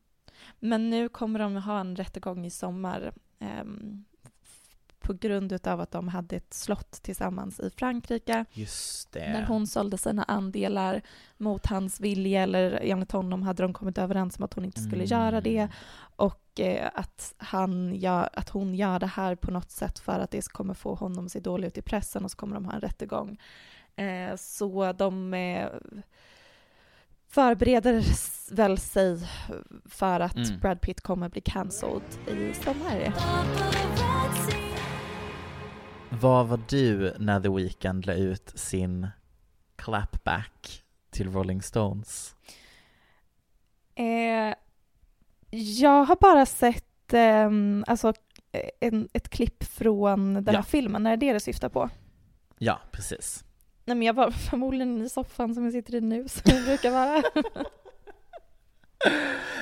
[0.59, 4.03] Men nu kommer de ha en rättegång i sommar ehm,
[4.99, 9.45] på grund av att de hade ett slott tillsammans i Frankrike Just det.
[9.47, 11.01] hon sålde sina andelar
[11.37, 15.03] mot hans vilja eller enligt honom hade de kommit överens om att hon inte skulle
[15.03, 15.07] Mm.
[15.19, 15.67] göra det
[16.15, 20.31] och eh, att, han gör, att hon gör det här på något sätt för att
[20.31, 22.73] det kommer få honom att se dålig ut i pressen och så kommer de ha
[22.73, 23.37] en rättegång.
[23.95, 25.67] Eh, så de eh,
[27.27, 28.03] förbereder
[28.55, 29.19] väl sig
[29.85, 30.59] för att Mm.
[30.59, 33.13] Brad Pitt kommer bli cancelled i sommar.
[36.09, 39.07] Vad var du när The Weeknd la ut sin
[39.75, 42.35] clapback till Rolling Stones?
[43.95, 44.53] Eh,
[45.79, 48.13] jag har bara sett ehm, alltså,
[48.51, 50.63] eh, en, ett klipp från den här Ja.
[50.63, 51.89] filmen, är det det du syftar på?
[52.57, 53.43] Ja, precis.
[53.85, 56.91] Nej men jag var förmodligen i soffan som jag sitter i nu, som jag brukar
[56.91, 57.23] vara.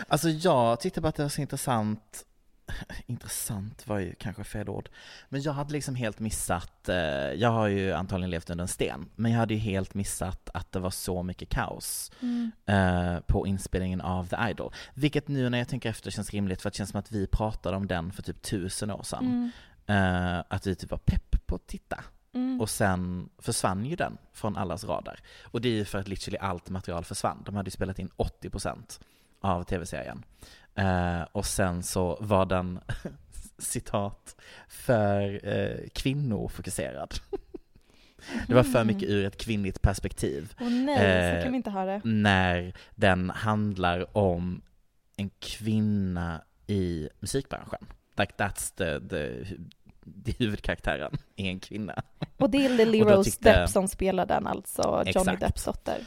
[0.07, 2.25] Alltså jag tyckte bara att det var så intressant
[3.05, 4.89] Intressant var ju kanske fel ord
[5.29, 6.95] Men jag hade liksom helt missat eh,
[7.33, 10.71] Jag har ju antagligen levt under en sten Men jag hade ju helt missat att
[10.71, 12.51] det var så mycket kaos Mm.
[12.65, 16.69] eh, På inspelningen av The Idol Vilket nu när jag tänker efter känns rimligt för
[16.69, 19.51] det känns som att vi pratade om den för typ tusen år sedan
[19.87, 20.35] Mm.
[20.37, 22.03] eh, Att vi typ var pepp på att titta
[22.33, 22.61] Mm.
[22.61, 25.19] och sen försvann ju den från allas radar.
[25.43, 27.43] Och det är ju för att literally allt material försvann.
[27.45, 28.99] De hade ju spelat in 80%
[29.41, 30.23] av tv-serien.
[30.77, 32.79] Eh, och sen så var den,
[33.57, 34.35] citat,
[34.67, 37.13] för eh, kvinnofokuserad.
[38.47, 40.53] Det var för mycket ur ett kvinnligt perspektiv.
[40.59, 42.01] Åh nej, Eh, så kan vi inte ha det.
[42.03, 44.61] När den handlar om
[45.17, 47.85] en kvinna i musikbranschen.
[48.17, 49.45] Like that's the, the,
[50.25, 52.03] the huvudkaraktären är en kvinna.
[52.37, 55.39] Och det är Lily Rose tyckte- Depp som spelar den, alltså Johnny Exakt.
[55.39, 55.97] Depps dotter.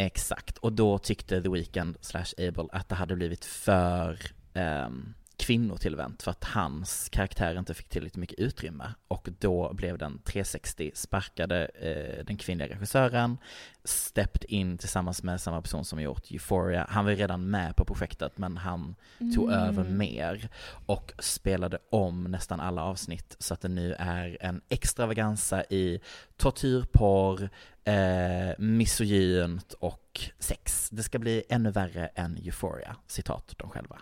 [0.00, 4.18] Exakt, och då tyckte The Weeknd slash Abel att det hade blivit för
[4.54, 10.18] um, kvinnotillvänt för att hans karaktär inte fick tillräckligt mycket utrymme och då blev den
[10.18, 13.38] 360 sparkade eh, den kvinnliga regissören,
[13.84, 16.86] stepped in tillsammans med samma person som gjort Euphoria.
[16.90, 18.94] Han var redan med på projektet men han
[19.34, 19.68] tog Mm.
[19.68, 20.48] över mer
[20.86, 26.00] och spelade om nästan alla avsnitt så att det nu är en extravaganza i
[26.36, 27.50] tortyrporr,
[27.84, 30.88] eh, misogynt och sex.
[30.90, 33.98] Det ska bli ännu värre än Euphoria, citat de själva.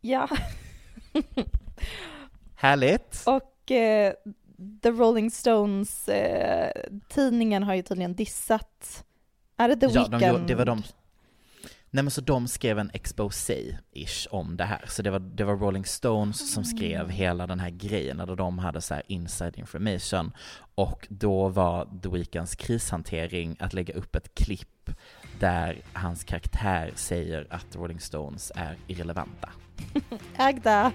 [0.00, 0.28] Ja,
[2.54, 3.22] Härligt!
[3.26, 4.12] och eh,
[4.82, 6.72] The Rolling Stones eh,
[7.08, 9.04] tidningen har ju tydligen dissat,
[9.56, 10.32] är det The Ja, de, Weeknd?
[10.32, 10.82] gjorde- det var de
[11.92, 14.84] Nej men så de skrev en exposé-ish om det här.
[14.88, 18.58] Så det var, det var Rolling Stones som skrev hela den här grejen, där de
[18.58, 20.32] hade så här inside information.
[20.74, 24.90] Och då var The Weeknds krishantering att lägga upp ett klipp
[25.40, 29.48] där hans karaktär säger att Rolling Stones är irrelevanta.
[30.38, 30.92] Ägda.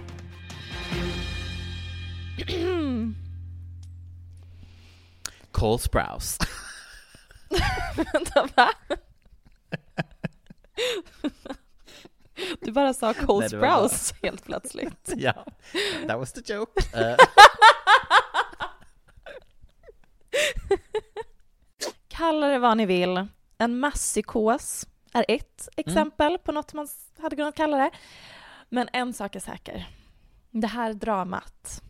[5.52, 6.38] Cole Sprouse.
[8.12, 8.70] Vänta, va?
[12.60, 15.12] Du bara sa Cole Nej, bara- Sprouse helt plötsligt.
[15.16, 15.44] ja,
[16.06, 16.72] that was the joke.
[16.94, 17.16] Eh,
[22.08, 23.26] Kalla det vad ni vill.
[23.58, 27.90] En masspsykos är ett exempel på något man hade kunnat kalla det.
[28.68, 29.88] Men en sak är säker.
[30.50, 31.82] Det här dramat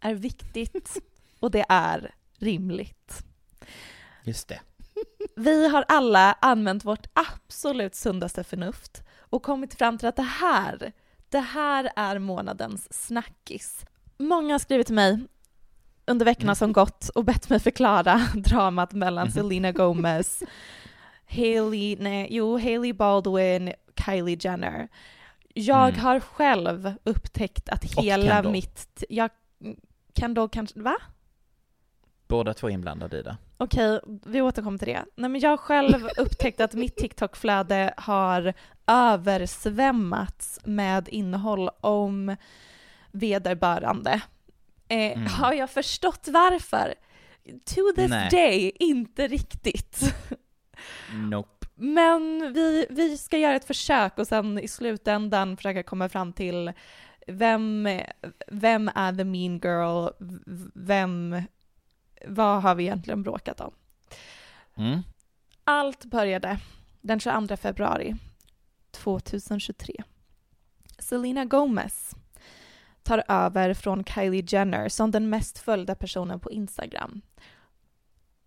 [0.00, 0.96] är viktigt
[1.40, 3.24] och det är rimligt.
[4.22, 4.60] just det.
[5.36, 10.92] Vi har alla använt vårt absolut sundaste förnuft och kommit fram till att det här,
[11.28, 13.84] det här är månadens snackis.
[14.18, 15.18] Många har skrivit till mig
[16.06, 19.32] under veckorna som gått och bett mig förklara dramat mellan Mhm.
[19.32, 20.42] Selena Gomez,
[21.26, 23.72] Hailey, nej, jo, Hailey Baldwin,
[24.04, 24.88] Kylie Jenner.
[25.54, 26.00] Jag Mm.
[26.00, 29.04] har själv upptäckt att hela mitt...
[29.08, 29.30] Jag,
[30.18, 30.80] Kendall kanske...
[30.80, 30.96] Va?
[32.28, 33.36] Båda två inblandade i det.
[33.56, 35.04] Okej, vi återkommer till det.
[35.16, 38.54] Nej, men jag har själv upptäckt att mitt TikTok-flöde har
[38.86, 42.36] översvämmats med innehåll om
[43.12, 44.20] vederbörande.
[44.88, 45.26] Eh, Mm.
[45.26, 46.94] Har jag förstått varför?
[47.44, 48.30] To this Nej.
[48.30, 50.14] day, inte riktigt.
[51.12, 51.63] Nope.
[51.74, 56.72] Men vi, vi ska göra ett försök och sen i slutändan försöka komma fram till
[57.26, 57.88] vem,
[58.46, 60.08] vem är the mean girl,
[60.74, 61.42] vem,
[62.26, 63.74] vad har vi egentligen bråkat om?
[64.76, 65.00] Mm.
[65.64, 66.58] Allt började
[67.00, 68.16] den 22 februari
[68.90, 69.94] 2023.
[70.98, 72.14] Selena Gomez
[73.02, 77.20] tar över från Kylie Jenner som den mest följda personen på Instagram.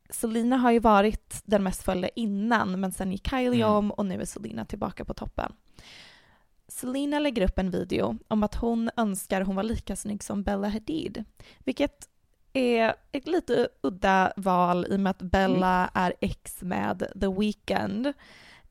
[0.09, 3.75] Selena har ju varit den mest följda innan, men sen gick Kylie Mm.
[3.75, 5.53] om och nu är Selena tillbaka på toppen.
[6.67, 10.69] Selena lägger upp en video om att hon önskar hon var lika snygg som Bella
[10.69, 11.23] Hadid,
[11.59, 12.09] vilket
[12.53, 18.13] är ett lite udda val i och med att Bella är ex med The Weeknd.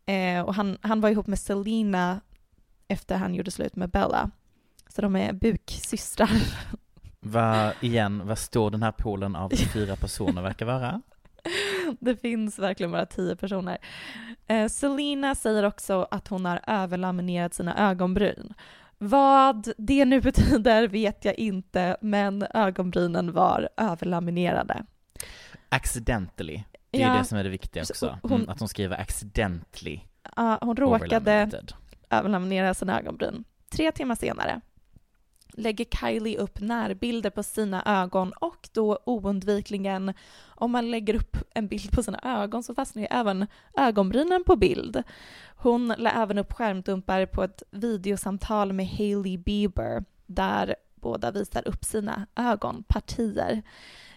[0.07, 2.21] Eh, och han, han var ihop med Selena
[2.89, 4.31] efter han gjorde slut med Bella.
[4.89, 6.31] Så de är buksystrar.
[7.21, 11.03] Vad, igen, vad stor den här poolen av fyra personer verkar vara?
[12.01, 13.79] Det finns verkligen bara tio personer.
[14.47, 18.55] Eh, Selena säger också att hon har överlaminerat sina ögonbryn.
[18.99, 24.85] Vad det nu betyder vet jag inte, men ögonbrynen var överlaminerade.
[25.69, 26.63] Accidentally.
[26.91, 27.19] Det är Ja.
[27.19, 28.19] det som är det viktiga Så också.
[28.23, 30.01] hon- Mm, att hon skriver accidentally
[30.37, 31.51] Ja, hon råkade
[32.11, 33.45] överlaminera sina ögonbryn.
[33.71, 34.61] Tre timmar senare
[35.57, 40.13] lägger Kylie upp närbilder på sina ögon och då oundvikligen,
[40.45, 43.47] om man lägger upp en bild på sina ögon så fastnar ju även
[43.77, 45.03] ögonbrynen på bild.
[45.57, 51.85] Hon la även upp skärmdumpar på ett videosamtal med Hailey Bieber där båda visar upp
[51.85, 53.63] sina ögonpartier.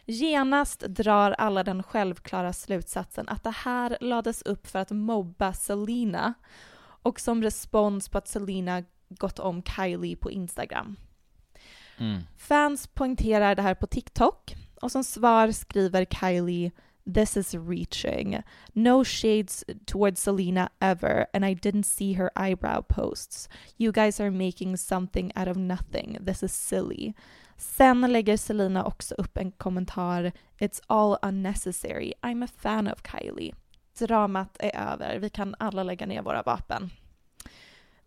[0.05, 6.33] Genast drar alla den självklara slutsatsen att det här lades upp för att mobba Selena
[7.01, 10.95] och som respons på att Selena gått om Kylie på Instagram.
[11.99, 12.21] Mm.
[12.37, 16.71] Fans poängterar det här på TikTok och som svar skriver Kylie
[17.13, 18.41] This is reaching.
[18.73, 23.49] No shades towards Selena ever and I didn't see her eyebrow posts.
[23.77, 26.17] You guys are making something out of nothing.
[26.25, 27.13] This is silly.
[27.57, 32.13] Sen lägger Selena också upp en kommentar It's all unnecessary.
[32.21, 33.53] I'm a fan of Kylie.
[33.99, 35.19] Dramat är över.
[35.19, 36.89] Vi kan alla lägga ner våra vapen.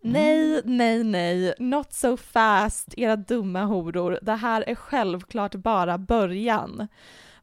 [0.03, 1.53] Nej, nej, nej.
[1.59, 4.19] Not so fast, era dumma horor.
[4.21, 6.87] Det här är självklart bara början.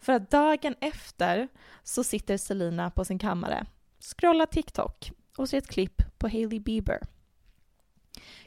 [0.01, 1.49] För att dagen efter
[1.83, 3.67] så sitter Selina på sin kammare,
[4.01, 7.01] scrollar TikTok och ser ett klipp på Hailey Bieber.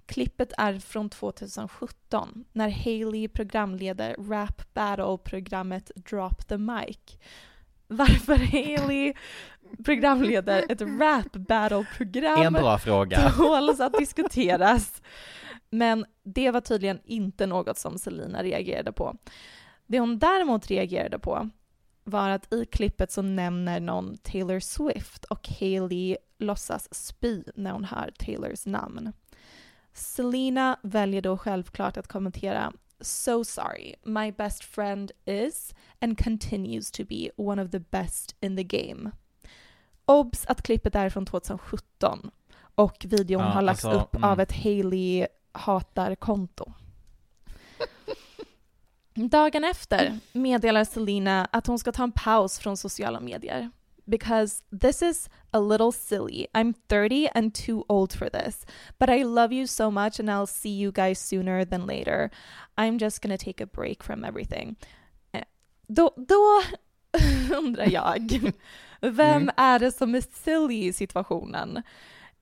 [0.06, 7.18] Klippet är från 2017 när Hailey programleder rap battle-programmet Drop the Mic.
[7.88, 9.14] Varför Hailey
[9.86, 13.30] programleder ett rap battle-program En bra fråga.
[13.38, 15.02] tåls att diskuteras.
[15.70, 19.18] Men det var tydligen inte något som Selina reagerade på.
[19.88, 21.50] Det hon däremot reagerade på
[22.04, 27.84] var att i klippet så nämner någon Taylor Swift och Hailey låtsas spy när hon
[27.84, 29.14] hör Taylors namn.
[29.94, 37.04] Selena väljer då självklart att kommentera So sorry, my best friend is and continues to
[37.04, 39.12] be one of the best in the game.
[40.14, 42.32] Obs att klippet är från 2017
[42.76, 44.30] och videon Ja, har lagts alltså, upp mm.
[44.30, 46.74] av ett Hailey hatar-konto.
[49.16, 53.72] Dagen efter meddelar Selena att hon ska ta en paus från sociala medier.
[54.06, 56.48] Because this is a little silly.
[56.54, 58.66] I'm 30 and too old for this.
[58.98, 62.30] But I love you so much and I'll see you guys sooner than later.
[62.76, 64.76] I'm just gonna take a break from everything.
[65.32, 65.44] Eh,
[65.88, 66.62] Då, då
[67.58, 68.54] undrar jag,
[69.04, 69.50] vem Mm.
[69.58, 71.84] är det som är silly i situationen?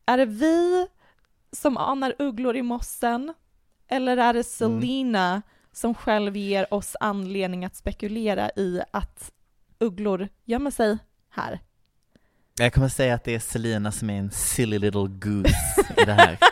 [0.06, 0.88] Är det vi
[1.52, 3.34] som anar ugglor i mossen?
[3.88, 5.42] Eller är det Selena
[5.72, 9.32] som själv ger oss anledning att spekulera i att
[9.80, 10.98] ugglor gömmer sig
[11.30, 11.60] här?
[12.58, 16.14] Jag kommer säga att det är Selina som är en silly little goose i det
[16.14, 16.38] här.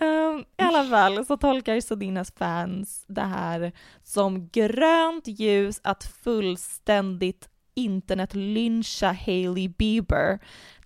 [0.00, 3.72] Ehm, I alla fall så tolkar Selinas fans det här
[4.02, 10.38] som grönt ljus att fullständigt internetlyncha Hailey Bieber.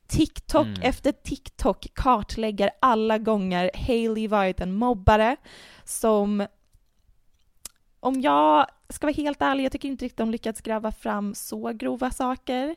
[0.06, 0.82] TikTok Mm.
[0.82, 5.36] efter TikTok kartlägger alla gånger Hailey varit en mobbare
[5.84, 6.46] som
[8.00, 11.72] om jag ska vara helt ärlig, jag tycker inte riktigt de lyckats gräva fram så
[11.72, 12.76] grova saker.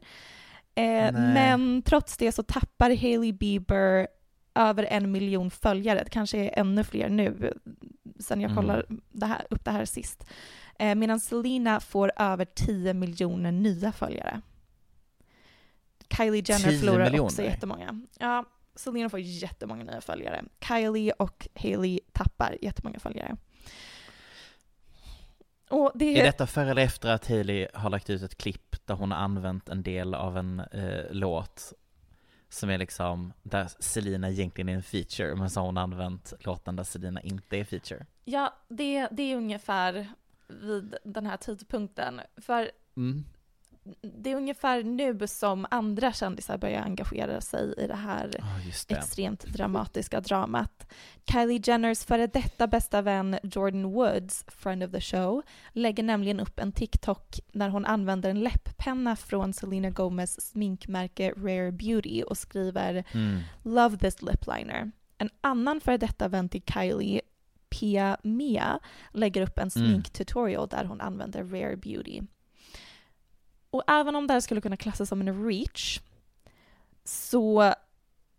[0.76, 4.08] Eh, men trots det så tappar Hailey Bieber
[4.56, 6.04] över en miljon följare.
[6.04, 7.54] Det kanske är ännu fler nu
[8.20, 8.64] sen jag Mm.
[8.64, 10.26] kollar det här, upp det här sist.
[10.80, 14.42] Eh, medan Selena får över 10 miljoner nya följare.
[16.18, 17.24] Kylie Jenner 10 förlorar miljoner?
[17.26, 18.02] också jättemånga.
[18.20, 18.46] Ja,
[18.76, 20.44] Selena får jättemånga nya följare.
[20.68, 23.38] Kylie och Hailey tappar jättemånga följare.
[25.94, 29.12] Det Är detta före eller efter att Hailey har lagt ut ett klipp där hon
[29.12, 31.74] har använt en del av en eh, låt
[32.56, 36.76] som är liksom, där Selina egentligen är en feature, men så har hon använt låten
[36.76, 38.06] där Selina inte är feature.
[38.24, 40.08] Ja, det, det är ungefär
[40.48, 42.22] vid den här tidpunkten.
[42.38, 43.26] För Mm.
[44.02, 48.96] Det är ungefär nu som andra kändisar börjar engagera sig i det här Oh, det.
[48.96, 50.92] extremt dramatiska dramat.
[51.32, 56.60] Kylie Jenners före detta bästa vän Jordan Woods, friend of the show, lägger nämligen upp
[56.60, 63.04] en TikTok där hon använder en läpppenna från Selena Gomez sminkmärke Rare Beauty och skriver
[63.14, 63.40] Mm.
[63.64, 64.92] “Love this lip liner”.
[65.18, 67.22] En annan före detta vän till Kylie,
[67.70, 68.80] Pia Mia,
[69.12, 69.90] lägger upp en Mm.
[69.90, 72.22] sminktutorial där hon använder Rare Beauty.
[73.70, 76.00] Och även om det här skulle kunna klassas som en reach
[77.04, 77.74] så,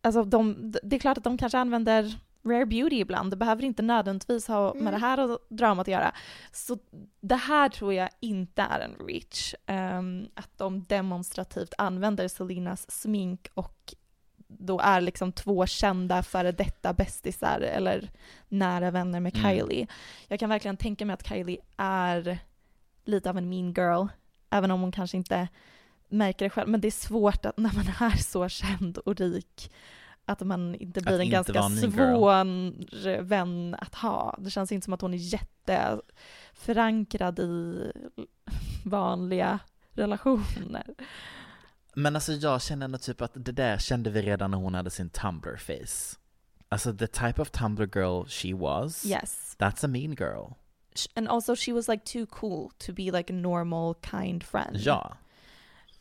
[0.03, 3.83] alltså de, det är klart att de kanske använder Rare Beauty ibland, det behöver inte
[3.83, 6.13] nödvändigtvis ha med det här dramat att göra.
[6.53, 6.79] Så
[7.21, 9.55] det här tror jag inte är en reach.
[9.67, 13.95] ehm, att de demonstrativt använder Selinas smink och
[14.49, 18.11] då är liksom två kända före detta bästisar eller
[18.49, 19.51] nära vänner med Mm.
[19.59, 19.87] Kylie.
[20.29, 22.39] Jag kan verkligen tänka mig att Kylie är
[23.05, 24.07] lite av en mean girl,
[24.51, 25.49] även om hon kanske inte
[26.09, 26.69] märker det själv.
[26.69, 29.73] Men det är svårt att när man är så känd och rik
[30.25, 34.37] att man inte blir Att en inte ganska svår vän att ha.
[34.39, 37.93] Det känns inte som att hon är jätteförankrad i
[38.85, 39.59] vanliga
[39.93, 40.87] relationer.
[41.95, 44.91] Men alltså jag känner ändå typ att det där kände vi redan när hon hade
[44.91, 46.17] sin Tumblr-face.
[46.69, 49.57] Alltså the type of Tumblr girl she was, Yes.
[49.59, 50.53] that's a mean girl.
[51.15, 54.77] And also she was like too cool to be like a normal kind friend.
[54.77, 55.17] Ja,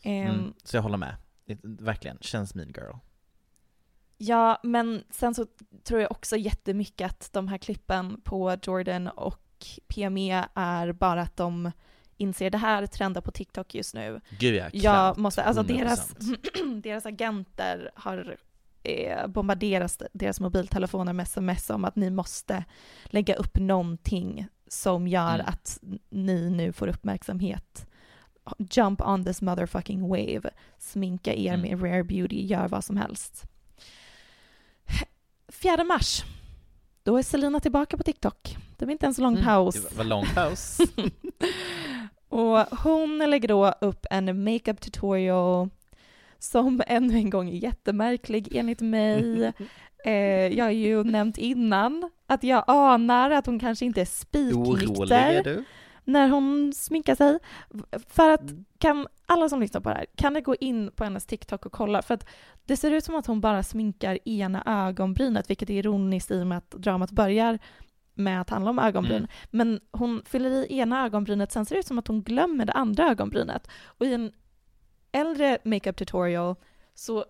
[0.06, 0.54] Ehm, mm.
[0.64, 1.16] så jag håller med.
[1.64, 2.96] Verkligen, känns mean girl.
[4.18, 5.46] Ja, men sen så
[5.84, 11.38] tror jag också jättemycket att de här klippen på Jordan och PME är bara att
[11.38, 11.72] de
[12.18, 14.22] inser det här trendar på TikTok just nu.
[14.40, 15.78] Gud ja, Jag måste, alltså 100%.
[15.78, 16.14] deras,
[16.84, 18.38] deras agenter har
[18.84, 22.66] eh, bombarderat deras mobiltelefoner med sms om att ni måste
[23.06, 24.48] lägga upp någonting
[24.82, 25.46] som gör Mm.
[25.48, 27.88] att ni nu får uppmärksamhet.
[28.58, 30.50] Jump on this motherfucking wave.
[30.78, 31.62] Sminka er Mm.
[31.62, 33.44] med Rare Beauty, gör vad som helst.
[35.48, 36.24] 4 mars,
[37.04, 38.58] då är Selina tillbaka på TikTok.
[38.78, 39.76] Det var inte ens så lång Mm, paus.
[39.90, 40.78] Det var lång paus.
[42.30, 45.70] Och hon lägger då upp en makeup tutorial
[46.40, 49.52] som ännu en gång är jättemärklig enligt mig.
[50.06, 55.66] Eh, jag har ju nämnt innan att jag anar att hon kanske inte är spiknykter
[56.04, 57.40] när hon sminkar sig.
[58.10, 58.66] För att Mm.
[58.78, 61.72] kan alla som lyssnar på det här, kan ni gå in på hennes TikTok och
[61.72, 62.02] kolla?
[62.02, 62.28] För att
[62.66, 66.48] det ser ut som att hon bara sminkar ena ögonbrynet, vilket är ironiskt i och
[66.48, 67.60] med att dramat börjar
[68.14, 69.18] med att handla om ögonbryn.
[69.18, 69.30] Mm.
[69.52, 72.74] Men hon fyller i ena ögonbrynet, sen ser det ut som att hon glömmer det
[72.74, 73.68] andra ögonbrynet.
[73.86, 74.32] Och i en
[75.12, 76.56] äldre makeup tutorial
[76.94, 77.26] så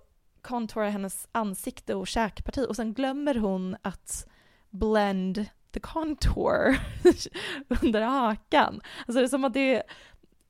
[0.46, 4.28] contourar hennes ansikte och käkparti och sen glömmer hon att
[4.70, 6.78] blend the contour
[7.84, 8.82] under hakan.
[9.08, 9.84] Alltså det är som att det är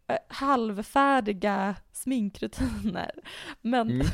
[0.08, 3.12] eh, halvfärdiga sminkrutiner.
[3.62, 4.08] Men Mm.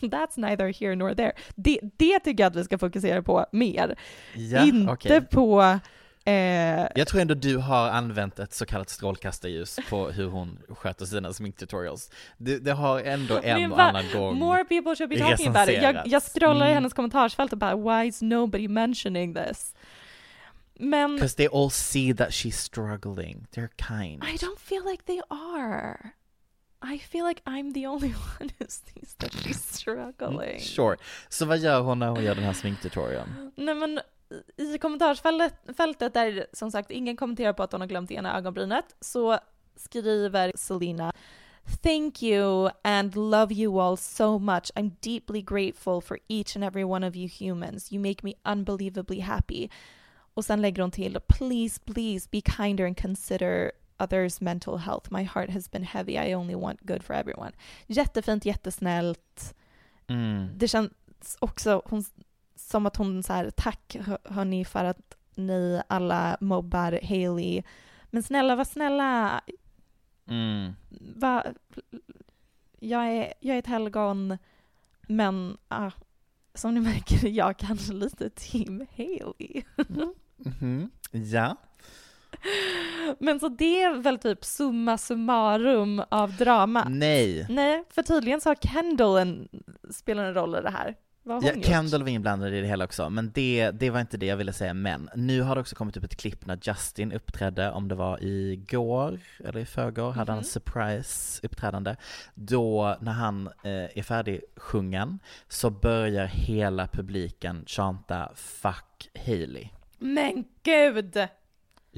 [0.00, 1.32] that's neither here nor there.
[1.54, 3.98] Det, det tycker jag att vi ska fokusera på mer.
[4.34, 5.20] Ja, Inte okej.
[5.20, 5.78] på
[6.26, 11.06] eh, Jag tror ändå du har använt ett så kallat strålkastarljus på hur hon sköter
[11.06, 12.10] sina sminktutorials.
[12.38, 15.82] Det, det har ändå en och annan gång More people should be talking about it.
[15.82, 16.74] Jag, jag scrollar i Mm.
[16.74, 19.74] hennes kommentarsfält och bara why is nobody mentioning this?
[20.78, 23.46] Men Because they all see that she's struggling.
[23.54, 24.24] They're kind.
[24.24, 26.10] I don't feel like they are.
[26.94, 28.08] I feel like I'm the only
[28.40, 30.60] one who sees that she's struggling.
[30.60, 30.96] Sure.
[31.28, 33.52] Så vad gör hon när hon gör den här sminktutorialen?
[33.56, 34.00] Nej men
[34.56, 38.96] i kommentarsfältet fältet där som sagt ingen kommenterar på att hon har glömt ena ögonbrynet
[39.00, 39.38] så
[39.76, 41.12] skriver Selena
[41.82, 44.70] Thank you and love you all so much.
[44.74, 47.92] I'm deeply grateful for each and every one of you humans.
[47.92, 49.68] You make me unbelievably happy.
[50.34, 55.12] Och sen lägger hon till Please, please be kinder and consider others mental health.
[55.12, 56.12] My heart has been heavy.
[56.12, 57.52] I only want good for everyone.
[57.86, 59.54] Jättefint, jättesnällt
[60.08, 60.48] Mm.
[60.58, 60.90] det känns
[61.38, 62.04] också hon,
[62.66, 67.62] som att hon så här, tack hö- hörni för att ni alla mobbar Hailey.
[68.10, 69.40] Men snälla, var snälla.
[70.28, 70.72] Mm.
[71.16, 71.44] Va,
[72.80, 74.38] jag, är, jag är ett helgon,
[75.08, 75.90] men ah,
[76.54, 79.62] som ni märker är jag kanske lite team Hailey.
[80.36, 80.90] Mhm.
[81.10, 81.56] Ja.
[83.18, 86.86] Men så det är väl typ summa summarum av drama.
[86.88, 87.46] Nej.
[87.48, 89.48] Nej, för tydligen så har Kendall en,
[89.90, 90.94] spelar en roll i det här.
[91.26, 91.68] Vad har hon Ja?
[91.68, 94.52] Kendall var inblandad i det hela också, men det, det var inte det jag ville
[94.52, 94.74] säga.
[94.74, 98.18] Men nu har det också kommit upp ett klipp när Justin uppträdde, om det var
[98.24, 100.44] igår eller i förrgår, hade han Mhm.
[100.44, 101.96] surprise uppträdande.
[102.34, 105.18] Då, när han eh, är färdig sjungen,
[105.48, 109.68] så börjar hela publiken chanta 'Fuck Hailey'
[109.98, 111.16] Men gud!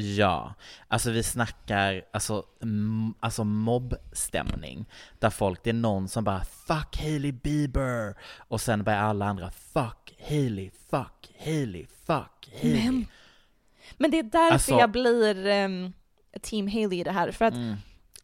[0.01, 0.55] Ja,
[0.89, 2.45] alltså vi snackar alltså,
[3.21, 4.87] alltså mobbstämning.
[5.19, 8.15] Där folk, det är någon som bara 'fuck Hailey Bieber'
[8.49, 13.07] och sen börjar alla andra 'fuck Hailey, fuck Hailey, fuck Hailey' Men,
[13.97, 15.93] men det är därför Alltså- jag blir um,
[16.43, 17.33] team Haley i det här.
[17.33, 17.77] För att Mm.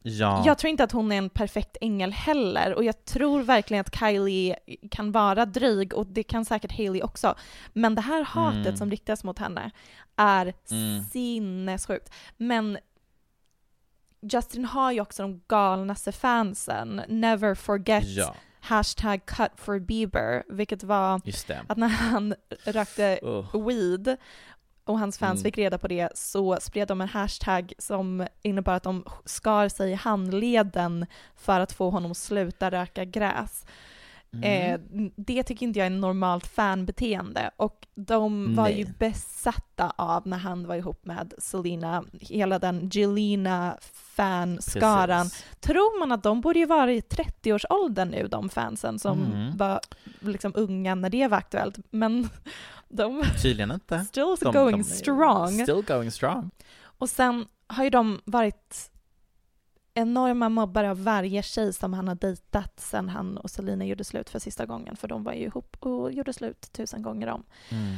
[0.07, 3.80] Ja, jag tror inte att hon är en perfekt ängel heller och jag tror verkligen
[3.80, 4.57] att Kylie
[4.90, 7.34] kan vara dryg och det kan säkert Haley också.
[7.72, 8.76] Men det här hatet Mm.
[8.76, 9.70] som riktas mot henne
[10.16, 11.05] är Mm.
[11.05, 12.12] sinnessjukt.
[12.36, 12.78] Men
[14.32, 17.02] Justin har ju också de galnaste fansen.
[17.09, 21.20] Never forget ja, hashtag cut for Bieber, vilket var
[21.68, 22.34] att när han
[22.64, 23.66] rökte Uh.
[23.66, 24.16] weed
[24.85, 25.45] och hans fans Mm.
[25.45, 29.91] fick reda på det så spred de en hashtag som innebar att de skar sig
[29.91, 31.07] i handleden
[31.37, 33.66] för att få honom att sluta röka gräs.
[34.43, 34.74] Mm.
[35.05, 38.95] Eh, det tycker inte jag är normalt fanbeteende och de var ju Nej.
[38.99, 45.24] besatta av när han var ihop med Selena, hela den Gelina fanskaran.
[45.24, 45.45] Precis.
[45.61, 49.57] Tror man att de borde ju vara i 30-årsåldern nu, de fansen som Mm.
[49.57, 49.80] var
[50.20, 51.78] liksom unga när det var aktuellt.
[51.91, 52.28] Men
[52.89, 54.05] de Tydligen inte.
[54.05, 55.53] still De- going de strong.
[55.62, 56.51] Still going strong.
[56.82, 58.91] Och sen har ju de varit
[59.95, 64.30] enorma mobbare av varje tjej som han har dejtat sen han och Selina gjorde slut
[64.30, 67.42] för sista gången, för de var ju ihop och gjorde slut tusen gånger om.
[67.70, 67.97] Mm.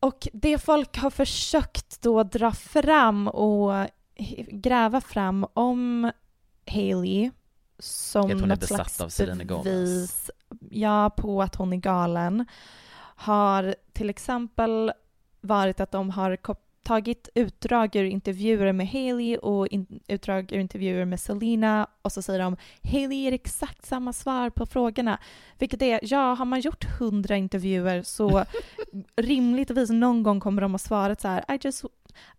[0.00, 3.86] Och det folk har försökt då dra fram och
[4.48, 6.12] gräva fram om
[6.66, 7.30] Hailey
[7.78, 9.64] som Att hon är något besatt slags av Selena Gomez.
[9.64, 10.30] bevis
[10.70, 12.46] ja, på att hon är galen
[13.16, 14.92] har till exempel
[15.40, 20.58] varit att de har kop- tagit utdrag ur intervjuer med Hailey och in- utdrag ur
[20.58, 22.56] intervjuer med Selena och så säger de
[22.92, 25.18] Hailey ger exakt samma svar på frågorna.
[25.58, 28.44] Vilket är, ja, har man gjort hundra intervjuer så
[29.16, 31.84] rimligtvis någon gång kommer de att svara så här I just,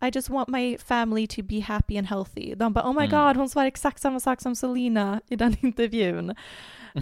[0.01, 2.55] I just want my family to be happy and healthy.
[2.55, 3.09] De bara oh my Mm.
[3.27, 6.35] god, hon svarar exakt samma sak som Selena i den intervjun.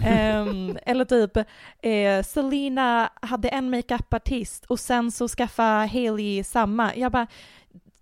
[0.04, 1.36] Ehm, eller typ,
[1.82, 6.96] eh, Selena hade en makeupartist och sen så skaffade Hailey samma.
[6.96, 7.26] Jag bara,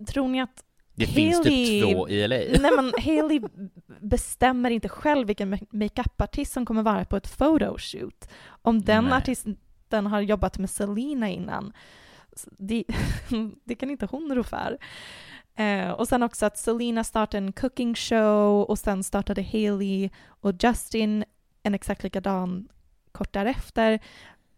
[0.06, 0.64] tror ni att
[0.94, 2.36] Det finns typ två i LA.
[2.36, 3.40] Nej men Hailey
[4.00, 8.28] bestämmer inte själv vilken ma- makeupartist som kommer vara på ett photoshoot.
[8.62, 9.12] Om den Nej.
[9.12, 11.72] artisten har jobbat med Selena innan,
[12.58, 12.84] det,
[13.64, 14.78] det kan inte hon rå för.
[15.56, 20.52] Eh, och sen också att Selena startade en cooking show och sen startade Hailey och
[20.62, 21.24] Justin
[21.62, 22.68] en exakt likadan
[23.12, 24.00] kort därefter.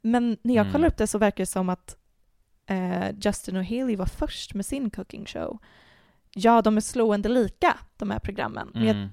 [0.03, 0.73] Men när jag Mm.
[0.73, 1.97] kollar upp det så verkar det som att
[2.67, 5.59] eh, Justin och Hailey var först med sin cooking show.
[6.35, 8.71] Ja, de är slående lika, de här programmen.
[8.75, 9.09] Men jag Mm.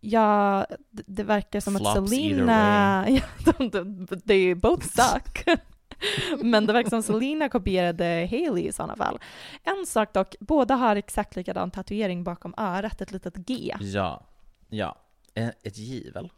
[0.00, 3.06] Ja, det, det verkar som Flops att Selena...
[3.10, 3.22] Ja,
[3.58, 5.44] de, de, they both suck.
[6.42, 9.18] Men det verkar som Selena kopierade Hailey i sådana fall.
[9.64, 13.74] En sak dock, båda har exakt likadan tatuering bakom örat, ett litet G.
[13.80, 14.26] Ja,
[14.68, 14.96] ja.
[15.34, 16.30] Eh, Ett givel.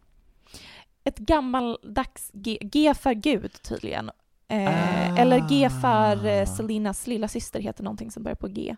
[1.04, 4.10] Ett gammaldags G, G för Gud tydligen.
[4.48, 5.16] Eh, Ah.
[5.18, 8.76] Eller G för eh, Selinas lilla syster heter någonting som börjar på G.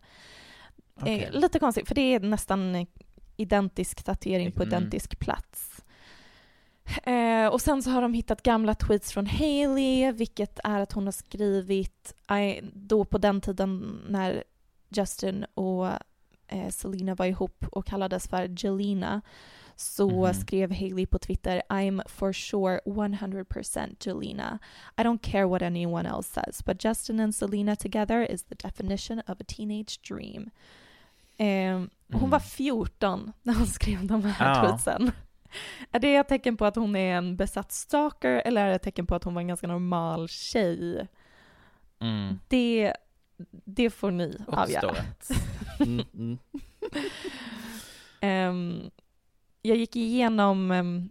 [1.07, 2.87] Eh, lite konstigt, för det är nästan
[3.37, 4.69] identisk tatuering på Mm.
[4.75, 5.85] identisk plats.
[7.03, 11.05] Eh, och sen så har de hittat gamla tweets från Hailey, vilket är att hon
[11.05, 14.45] har skrivit, I, då på den tiden när
[14.89, 15.87] Justin och
[16.49, 19.23] eh, Selena var ihop och kallades för Jelena,
[19.77, 20.35] så Mhm.
[20.35, 24.59] skrev Hailey på Twitter I'm for sure 100% Jelena.
[24.99, 29.19] I don't care what anyone else says, but Justin and Selena together is the definition
[29.29, 30.51] of a teenage dream.
[31.39, 31.77] Eh,
[32.13, 32.31] hon Mm.
[32.31, 34.69] var 14 när hon skrev de här Ja.
[34.69, 35.11] tweetsen.
[35.93, 38.83] Är det ett tecken på att hon är en besatt stalker eller är det ett
[38.83, 41.07] tecken på att hon var en ganska normal tjej?
[42.01, 42.39] Mm.
[42.49, 42.93] Det,
[43.65, 44.97] det får ni avgöra.
[45.81, 46.39] Mm, mm.
[48.21, 48.91] Ehm,
[49.67, 51.09] jag gick igenom ehm,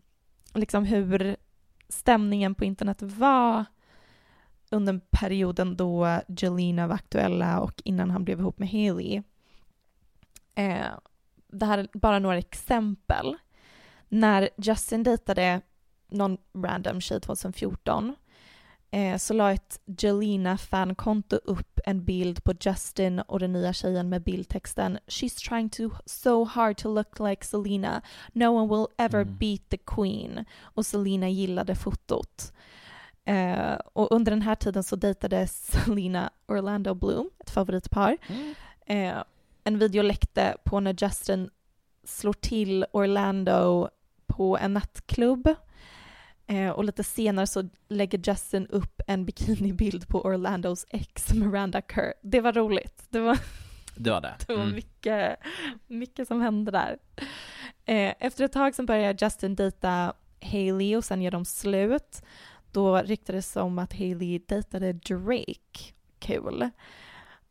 [0.53, 1.35] liksom hur
[1.89, 3.65] stämningen på internet var
[4.69, 9.21] under perioden då Jelena var aktuella och innan han blev ihop med Haley.
[10.55, 10.87] Eh,
[11.47, 13.37] det här är bara några exempel.
[14.09, 15.61] När Justin dejtade
[16.07, 18.15] någon random tjej 2014
[18.95, 24.23] eh, så la ett Jelena-fankonto upp en bild på Justin och den nya tjejen med
[24.23, 28.01] bildtexten “She's trying to so hard to look like Selena.
[28.33, 29.37] No one will ever Mm.
[29.37, 32.53] beat the queen.” Och Selena gillade fotot.
[33.25, 38.17] Eh, och under den här tiden så dejtade Selena Orlando Bloom, ett favoritpar.
[38.85, 39.23] Eh,
[39.63, 41.49] en video läckte på när Justin
[42.03, 43.89] slår till Orlando
[44.27, 45.55] på en nattklubb.
[46.47, 52.13] Eh, och lite senare så lägger Justin upp en bikinibild på Orlandos ex Miranda Kerr.
[52.21, 53.03] Det var roligt.
[53.09, 53.39] Det var
[53.95, 54.35] Det var det.
[54.47, 54.75] Det var Mm.
[54.75, 55.37] mycket,
[55.87, 56.97] mycket som hände där.
[57.85, 62.21] Eh, efter ett tag så börjar Justin dejta Hailey och sen gör de slut.
[62.71, 65.93] Då ryktades det om att Hailey dejtade Drake.
[66.19, 66.61] Kul.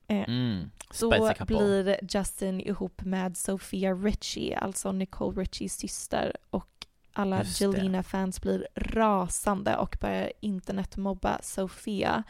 [0.08, 0.70] Eh, Mm.
[1.00, 1.44] Couple.
[1.46, 6.36] blir Justin ihop med Sofia Richie, alltså Nicole Richies syster.
[6.50, 6.68] Och
[7.14, 7.60] alla Just.
[7.60, 12.22] Jelena-fans blir rasande och börjar internetmobba Sofia.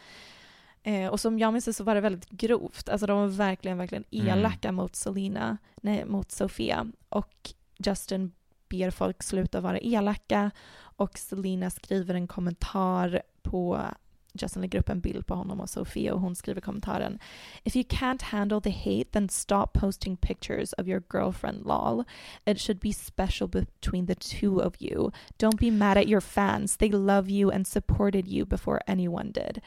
[0.82, 2.89] Eh, och som jag minns det så var det väldigt grovt.
[2.89, 4.26] Alltså de var verkligen, verkligen Mm.
[4.28, 6.87] elaka mot Selena, nej mot Sofia.
[7.09, 8.32] Och Justin
[8.68, 13.80] ber folk sluta vara elaka och Selena skriver en kommentar på
[14.35, 17.18] Justin lägger upp en bild på honom och Sofia och hon skriver kommentaren
[17.64, 22.05] If you can't handle the hate then stop posting pictures of your girlfriend lol.
[22.45, 25.11] It should be special between the two of you.
[25.39, 26.76] Don't be mad at your fans.
[26.76, 29.62] They love you and supported you before anyone did.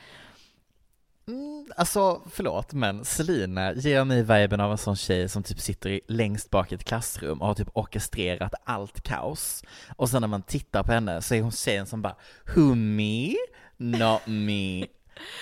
[1.27, 5.89] Mm, alltså, förlåt, men Selina ger mig viben av en sån tjej som typ sitter
[5.89, 9.63] i, längst bak i ett klassrum och har typ orkestrerat allt kaos.
[9.95, 12.15] Och sen när man tittar på henne så är hon tjejen som bara
[12.55, 13.35] Who me?
[13.79, 14.89] Not me.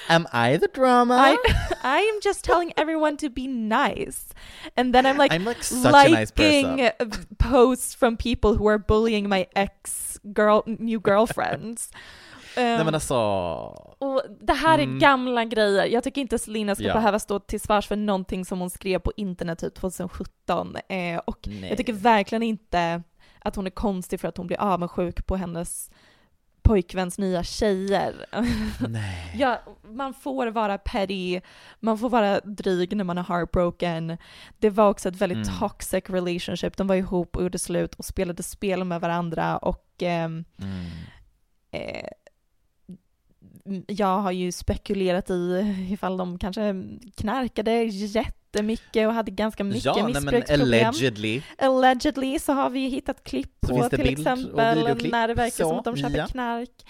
[0.09, 1.15] Am I the drama?
[1.17, 1.38] I
[1.83, 4.33] I am just telling everyone to be nice.
[4.77, 7.11] And then I'm like I'm like such a nice liking person.
[7.38, 11.91] posts from people who are bullying my ex girl new girlfriends.
[12.57, 13.15] Nej Um, men alltså,
[13.99, 14.99] Och det här är Mm.
[14.99, 15.86] gamla grejer.
[15.86, 16.93] Jag tycker inte Selina ska Ja.
[16.93, 20.75] behöva stå till svars för någonting som hon skrev på internet typ 2017.
[20.89, 21.69] Eh, och nej.
[21.69, 23.03] jag tycker verkligen inte
[23.39, 25.89] att hon är konstig för att hon blir avundsjuk på hennes
[26.66, 28.26] pojkväns nya tjejer.
[28.89, 29.32] nej.
[29.36, 31.41] ja, man får vara petty,
[31.80, 34.18] man får vara dryg när man är heartbroken.
[34.59, 35.59] Det var också ett väldigt Mm.
[35.59, 36.78] toxic relationship.
[36.78, 40.86] De var ihop och gjorde slut och spelade spel med varandra och ehm, Mm.
[41.72, 42.07] eh,
[43.88, 46.76] jag har ju spekulerat i ifall de kanske
[47.16, 50.88] knarkade jättemycket och hade ganska mycket Ja, nej men missbruksproblem.
[50.88, 51.41] allegedly.
[51.57, 54.51] Allegedly så har vi ju hittat klipp Så på till exempel
[55.11, 56.28] när det verkar Så, som att de köper ja.
[56.28, 56.86] knark.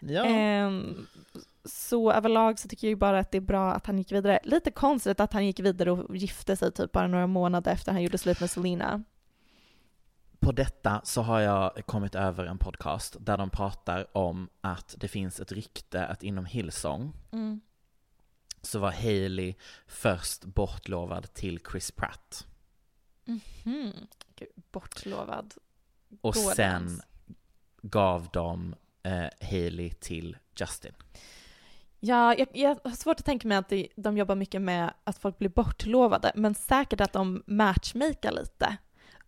[0.00, 0.24] Ja.
[0.24, 1.06] Ehm,
[1.64, 4.38] så överlag så tycker jag ju bara att det är bra att han gick vidare.
[4.44, 8.02] Lite konstigt att han gick vidare och gifte sig typ bara några månader efter han
[8.02, 9.04] gjorde slut med Selena.
[10.40, 15.08] På detta så har jag kommit över en podcast där de pratar om att det
[15.08, 17.60] finns ett rykte att inom Hillsong Mm.
[18.62, 19.54] så var Hailey
[19.86, 22.46] först bortlovad till Chris Pratt.
[23.64, 23.92] Hmm.
[24.36, 25.54] Gud, bortlovad.
[26.20, 27.00] Och Går det sen
[27.82, 30.92] gav de eh, Hailey till Justin.
[32.00, 35.18] Ja, jag, jag har svårt att tänka mig att de, de jobbar mycket med att
[35.18, 38.76] folk blir bortlovade, men säkert att de matchmakar lite.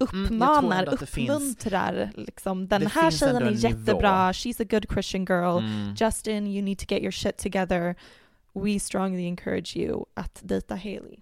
[0.00, 2.68] Mm, Uppmanar, att det finns- uppmuntrar liksom.
[2.68, 3.68] Den här tjejen är en nivå.
[3.68, 5.58] jättebra, she's a good Christian girl.
[5.58, 5.94] Mm.
[6.00, 7.94] Justin, you need to get your shit together.
[8.52, 11.18] We strongly encourage you att dejta Hailey.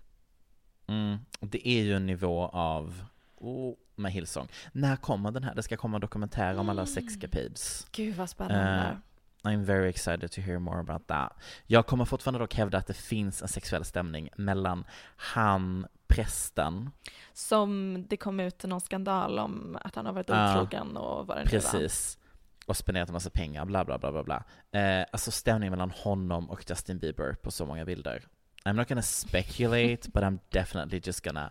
[0.88, 1.18] Mm.
[1.40, 3.02] Det är ju en nivå av,
[3.36, 4.48] oh, med Hillsong.
[4.72, 5.54] När kommer den här?
[5.54, 6.94] Det ska komma en dokumentär om alla Mm.
[6.94, 7.86] sexcapades.
[7.92, 8.88] Gud vad spännande.
[8.88, 8.96] Eh,
[9.42, 11.32] I'm very excited to hear more about that.
[11.66, 14.84] Jag kommer fortfarande dock hävda att det finns en sexuell stämning mellan
[15.16, 16.90] han, prästen,
[17.32, 21.42] Som det kom ut någon skandal om att han har varit otrogen och vad det
[21.42, 21.50] var.
[21.50, 22.18] precis,
[22.66, 24.44] och spenderat en massa pengar, bla bla bla bla bla.
[24.80, 28.26] Eh, alltså stämningen mellan honom och Justin Bieber på så många bilder.
[28.64, 31.50] I'm not gonna speculate, but I'm definitely just gonna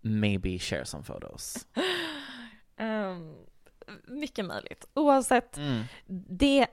[0.00, 1.66] maybe share some photos.
[2.76, 3.34] Ehm,
[4.06, 4.84] mycket möjligt.
[4.94, 5.82] Oavsett, Mm.
[6.28, 6.66] det...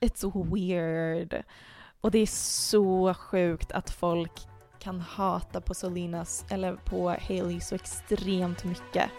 [0.00, 1.42] It's weird.
[2.00, 4.32] Och det är så sjukt att folk
[4.78, 9.10] kan hata på Solinas eller på Hailey så extremt mycket.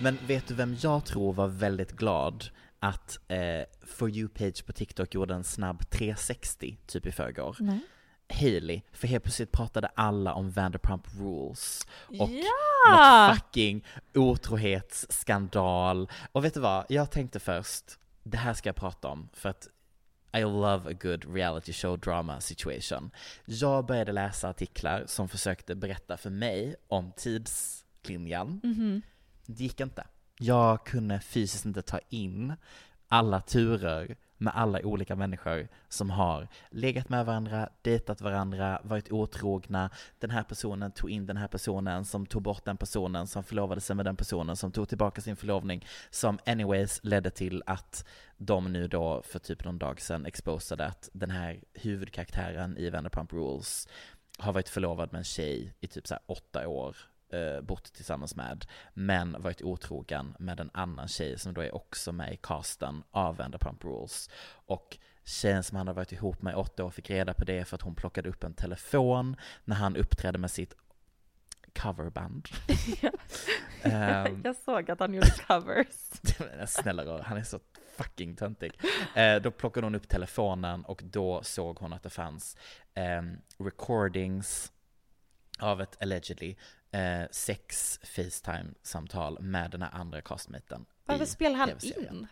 [0.00, 2.44] Men vet du vem jag tror var väldigt glad
[2.78, 3.38] att eh,
[3.86, 7.56] For You-page på TikTok gjorde en snabb 360 typ i förrgår?
[7.60, 7.80] Nej.
[8.34, 13.28] Hailey, för helt plötsligt pratade alla om Vanderpump Rules och ja!
[13.28, 16.10] något fucking otrohetsskandal.
[16.32, 19.68] Och vet du vad, jag tänkte först, det här ska jag prata om för att
[20.36, 23.10] I love a good reality show drama situation.
[23.44, 28.60] Jag började läsa artiklar som försökte berätta för mig om tidslinjen.
[28.62, 29.02] Mhm.
[29.46, 30.06] Det gick inte.
[30.38, 32.54] Jag kunde fysiskt inte ta in
[33.08, 39.90] alla turer med alla olika människor som har legat med varandra, dejtat varandra, varit otrogna.
[40.18, 43.80] Den här personen tog in den här personen, som tog bort den personen, som förlovade
[43.80, 48.72] sig med den personen, som tog tillbaka sin förlovning, som anyways ledde till att de
[48.72, 53.88] nu då för typ någon dag sedan exposade att den här huvudkaraktären i Vanderpump Rules
[54.38, 56.96] har varit förlovad med en tjej i typ så här åtta år,
[57.34, 62.12] eh, bott tillsammans med, men varit otrogen med en annan tjej som då är också
[62.12, 64.30] med i casten av Vanderpump Rules.
[64.66, 67.64] Och tjejen som han har varit ihop med i åtta år fick reda på det
[67.64, 70.74] för att hon plockade upp en telefon när han uppträdde med sitt
[71.78, 72.48] coverband.
[73.84, 75.86] um, Jag såg att han gjorde covers.
[76.66, 77.58] snälla rara, han är så
[77.96, 78.72] fucking töntig.
[79.14, 82.56] Eh, då plockade hon upp telefonen och då såg hon att det fanns
[82.94, 83.22] eh,
[83.58, 84.72] recordings
[85.58, 86.56] av ett allegedly
[86.94, 90.86] eh, sex Facetime-samtal med den här andra castmaten.
[91.04, 92.26] Varför spelar han in?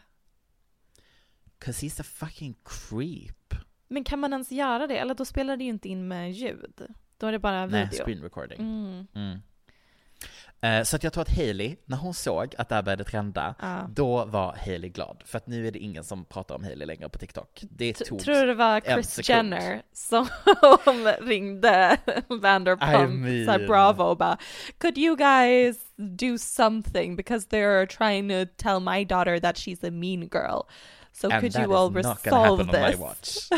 [1.59, 3.55] Cause he's a fucking creep.
[3.89, 4.99] Men kan man ens göra det?
[4.99, 6.87] Eller då spelar det ju inte in med ljud.
[7.17, 8.05] Då är det bara Nej, video.
[8.05, 8.61] screen recording.
[8.61, 9.07] Mm.
[9.15, 9.43] Mm.
[10.61, 13.55] Eh, Så att jag tror att Hailey, när hon såg att det här började trenda,
[13.61, 13.87] Ja.
[13.91, 15.23] då var Hailey glad.
[15.25, 17.65] För att nu är det ingen som pratar om Hailey längre på TikTok.
[17.71, 19.29] Det T- tog Tror du det var Chris.
[19.29, 20.27] Jenner som
[21.21, 21.97] ringde
[22.29, 24.39] Vanderpump, I mean- Bravo och bara
[24.79, 29.91] Could you guys do something because they're trying to tell my daughter that she's a
[29.91, 30.61] mean girl.
[31.15, 32.99] So And could you all resolve this?
[32.99, 33.51] watch.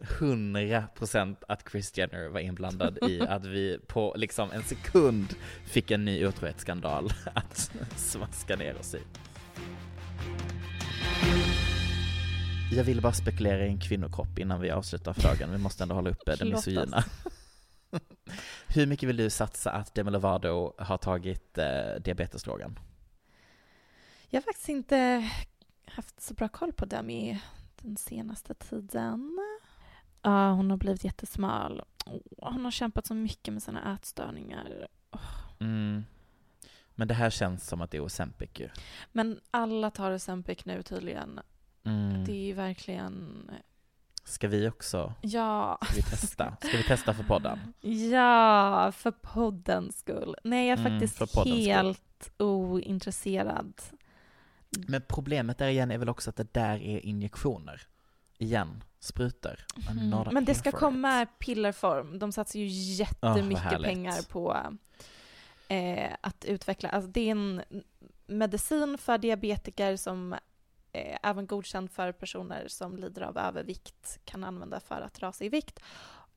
[0.00, 5.34] 100% att Chris Jenner var inblandad i att vi på liksom en sekund
[5.66, 9.00] fick en ny otrohetsskandal att smaska ner oss i.
[12.72, 15.50] Jag ville bara spekulera i en kvinnokropp innan vi avslutar för dagen.
[15.52, 16.40] Vi måste ändå hålla uppe oss.
[16.40, 17.04] misogyna.
[18.66, 21.64] Hur mycket vill du satsa att Demi Lovato har tagit eh,
[22.00, 22.78] diabetesdrogen?
[24.28, 25.30] Jag har faktiskt inte
[25.94, 27.40] haft så bra koll på Demi
[27.76, 29.38] den senaste tiden.
[30.22, 31.82] Ja, hon har blivit jättesmal.
[32.06, 34.88] Åh, hon har kämpat så mycket med sina ätstörningar.
[35.60, 36.04] Mm.
[36.94, 38.68] Men det här känns som att det är Ozempic ju.
[39.12, 41.40] Men alla tar Ozempic nu tydligen.
[41.84, 42.24] Mm.
[42.24, 43.50] Det är ju verkligen...
[44.24, 45.12] Ska vi också?
[45.20, 45.78] Ja.
[45.82, 46.56] Ska vi testa?
[46.60, 47.58] Ska vi testa för podden?
[48.12, 50.36] Ja, för poddens skull.
[50.44, 51.66] Nej, jag är Mm, faktiskt poddens skull.
[51.74, 53.72] helt ointresserad.
[54.78, 57.82] Men problemet där igen är väl också att det där är injektioner.
[58.38, 59.64] Igen, sprutor.
[59.90, 60.28] Mm.
[60.32, 61.28] Men det ska komma it.
[61.38, 62.18] pillerform.
[62.18, 63.86] De satsar ju jättemycket härligt.
[63.86, 64.76] pengar på
[65.68, 66.88] eh, att utveckla.
[66.88, 67.62] Alltså det är en
[68.26, 70.32] medicin för diabetiker som
[70.92, 75.48] eh, även godkänd för personer som lider av övervikt kan använda för att rasa i
[75.48, 75.80] vikt.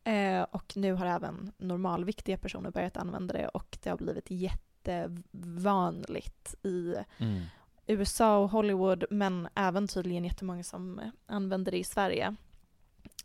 [0.04, 6.56] Eh, och nu har även normalviktiga personer börjat använda det och det har blivit jättevanligt
[6.64, 7.42] i Mm.
[7.88, 12.36] USA och Hollywood men även tydligen jättemånga som eh, använder det i Sverige.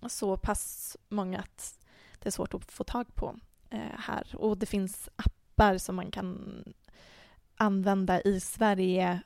[0.07, 1.79] Så pass många att
[2.19, 3.37] det är svårt att få tag på
[3.71, 4.35] eh, här.
[4.37, 6.65] Och det finns appar som man kan
[7.57, 9.21] använda i Sverige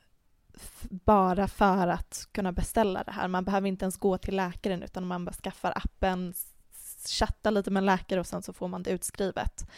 [0.89, 3.27] bara för att kunna beställa det här.
[3.27, 6.33] Man behöver inte ens gå till läkaren utan man bara skaffar appen,
[7.19, 9.69] chattar lite med en läkare och sen så får man det utskrivet.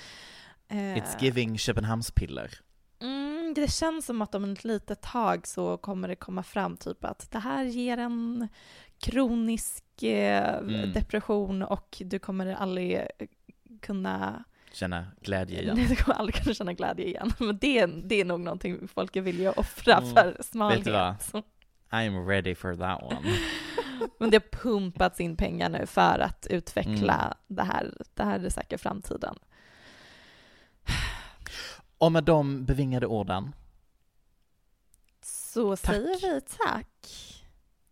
[0.68, 2.60] Eh, It's giving Köpenhamnspiller.
[3.46, 7.06] Mm, det känns som att om ett litet tag så kommer det komma fram typ
[7.06, 8.48] att det här ger en
[9.00, 10.94] kronisk eh, Mm.
[10.94, 13.28] depression och du kommer aldrig eh,
[13.82, 15.76] kunna Känna glädje igen.
[15.90, 17.32] du kommer aldrig kunna känna glädje igen.
[17.40, 20.10] Men det är, det är nog någonting folk är villiga att offra Mm.
[20.14, 20.80] för smalhet.
[20.80, 21.16] Vet du vad?
[21.90, 23.20] I'm ready for that one.
[24.20, 27.38] Men det har pumpats in pengar nu för att utveckla Mm.
[27.48, 27.94] det här.
[28.14, 29.36] Det här är säkert framtiden.
[31.98, 33.56] Och med de bevingade orden,
[35.22, 35.86] Så Tack.
[35.96, 36.88] säger vi tack.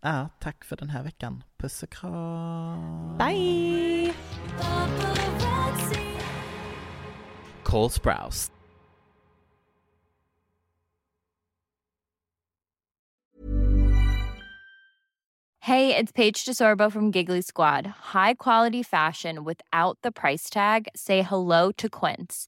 [0.01, 1.43] ja, tack för den här veckan.
[1.57, 3.17] Puss och kram.
[3.17, 4.13] Bye!
[7.63, 8.51] Cole Sprouse.
[15.59, 17.87] Hey, it's Paige DeSorbo from Giggly Squad.
[18.13, 20.87] High quality fashion without the price tag.
[20.95, 22.47] Say hello to Quince.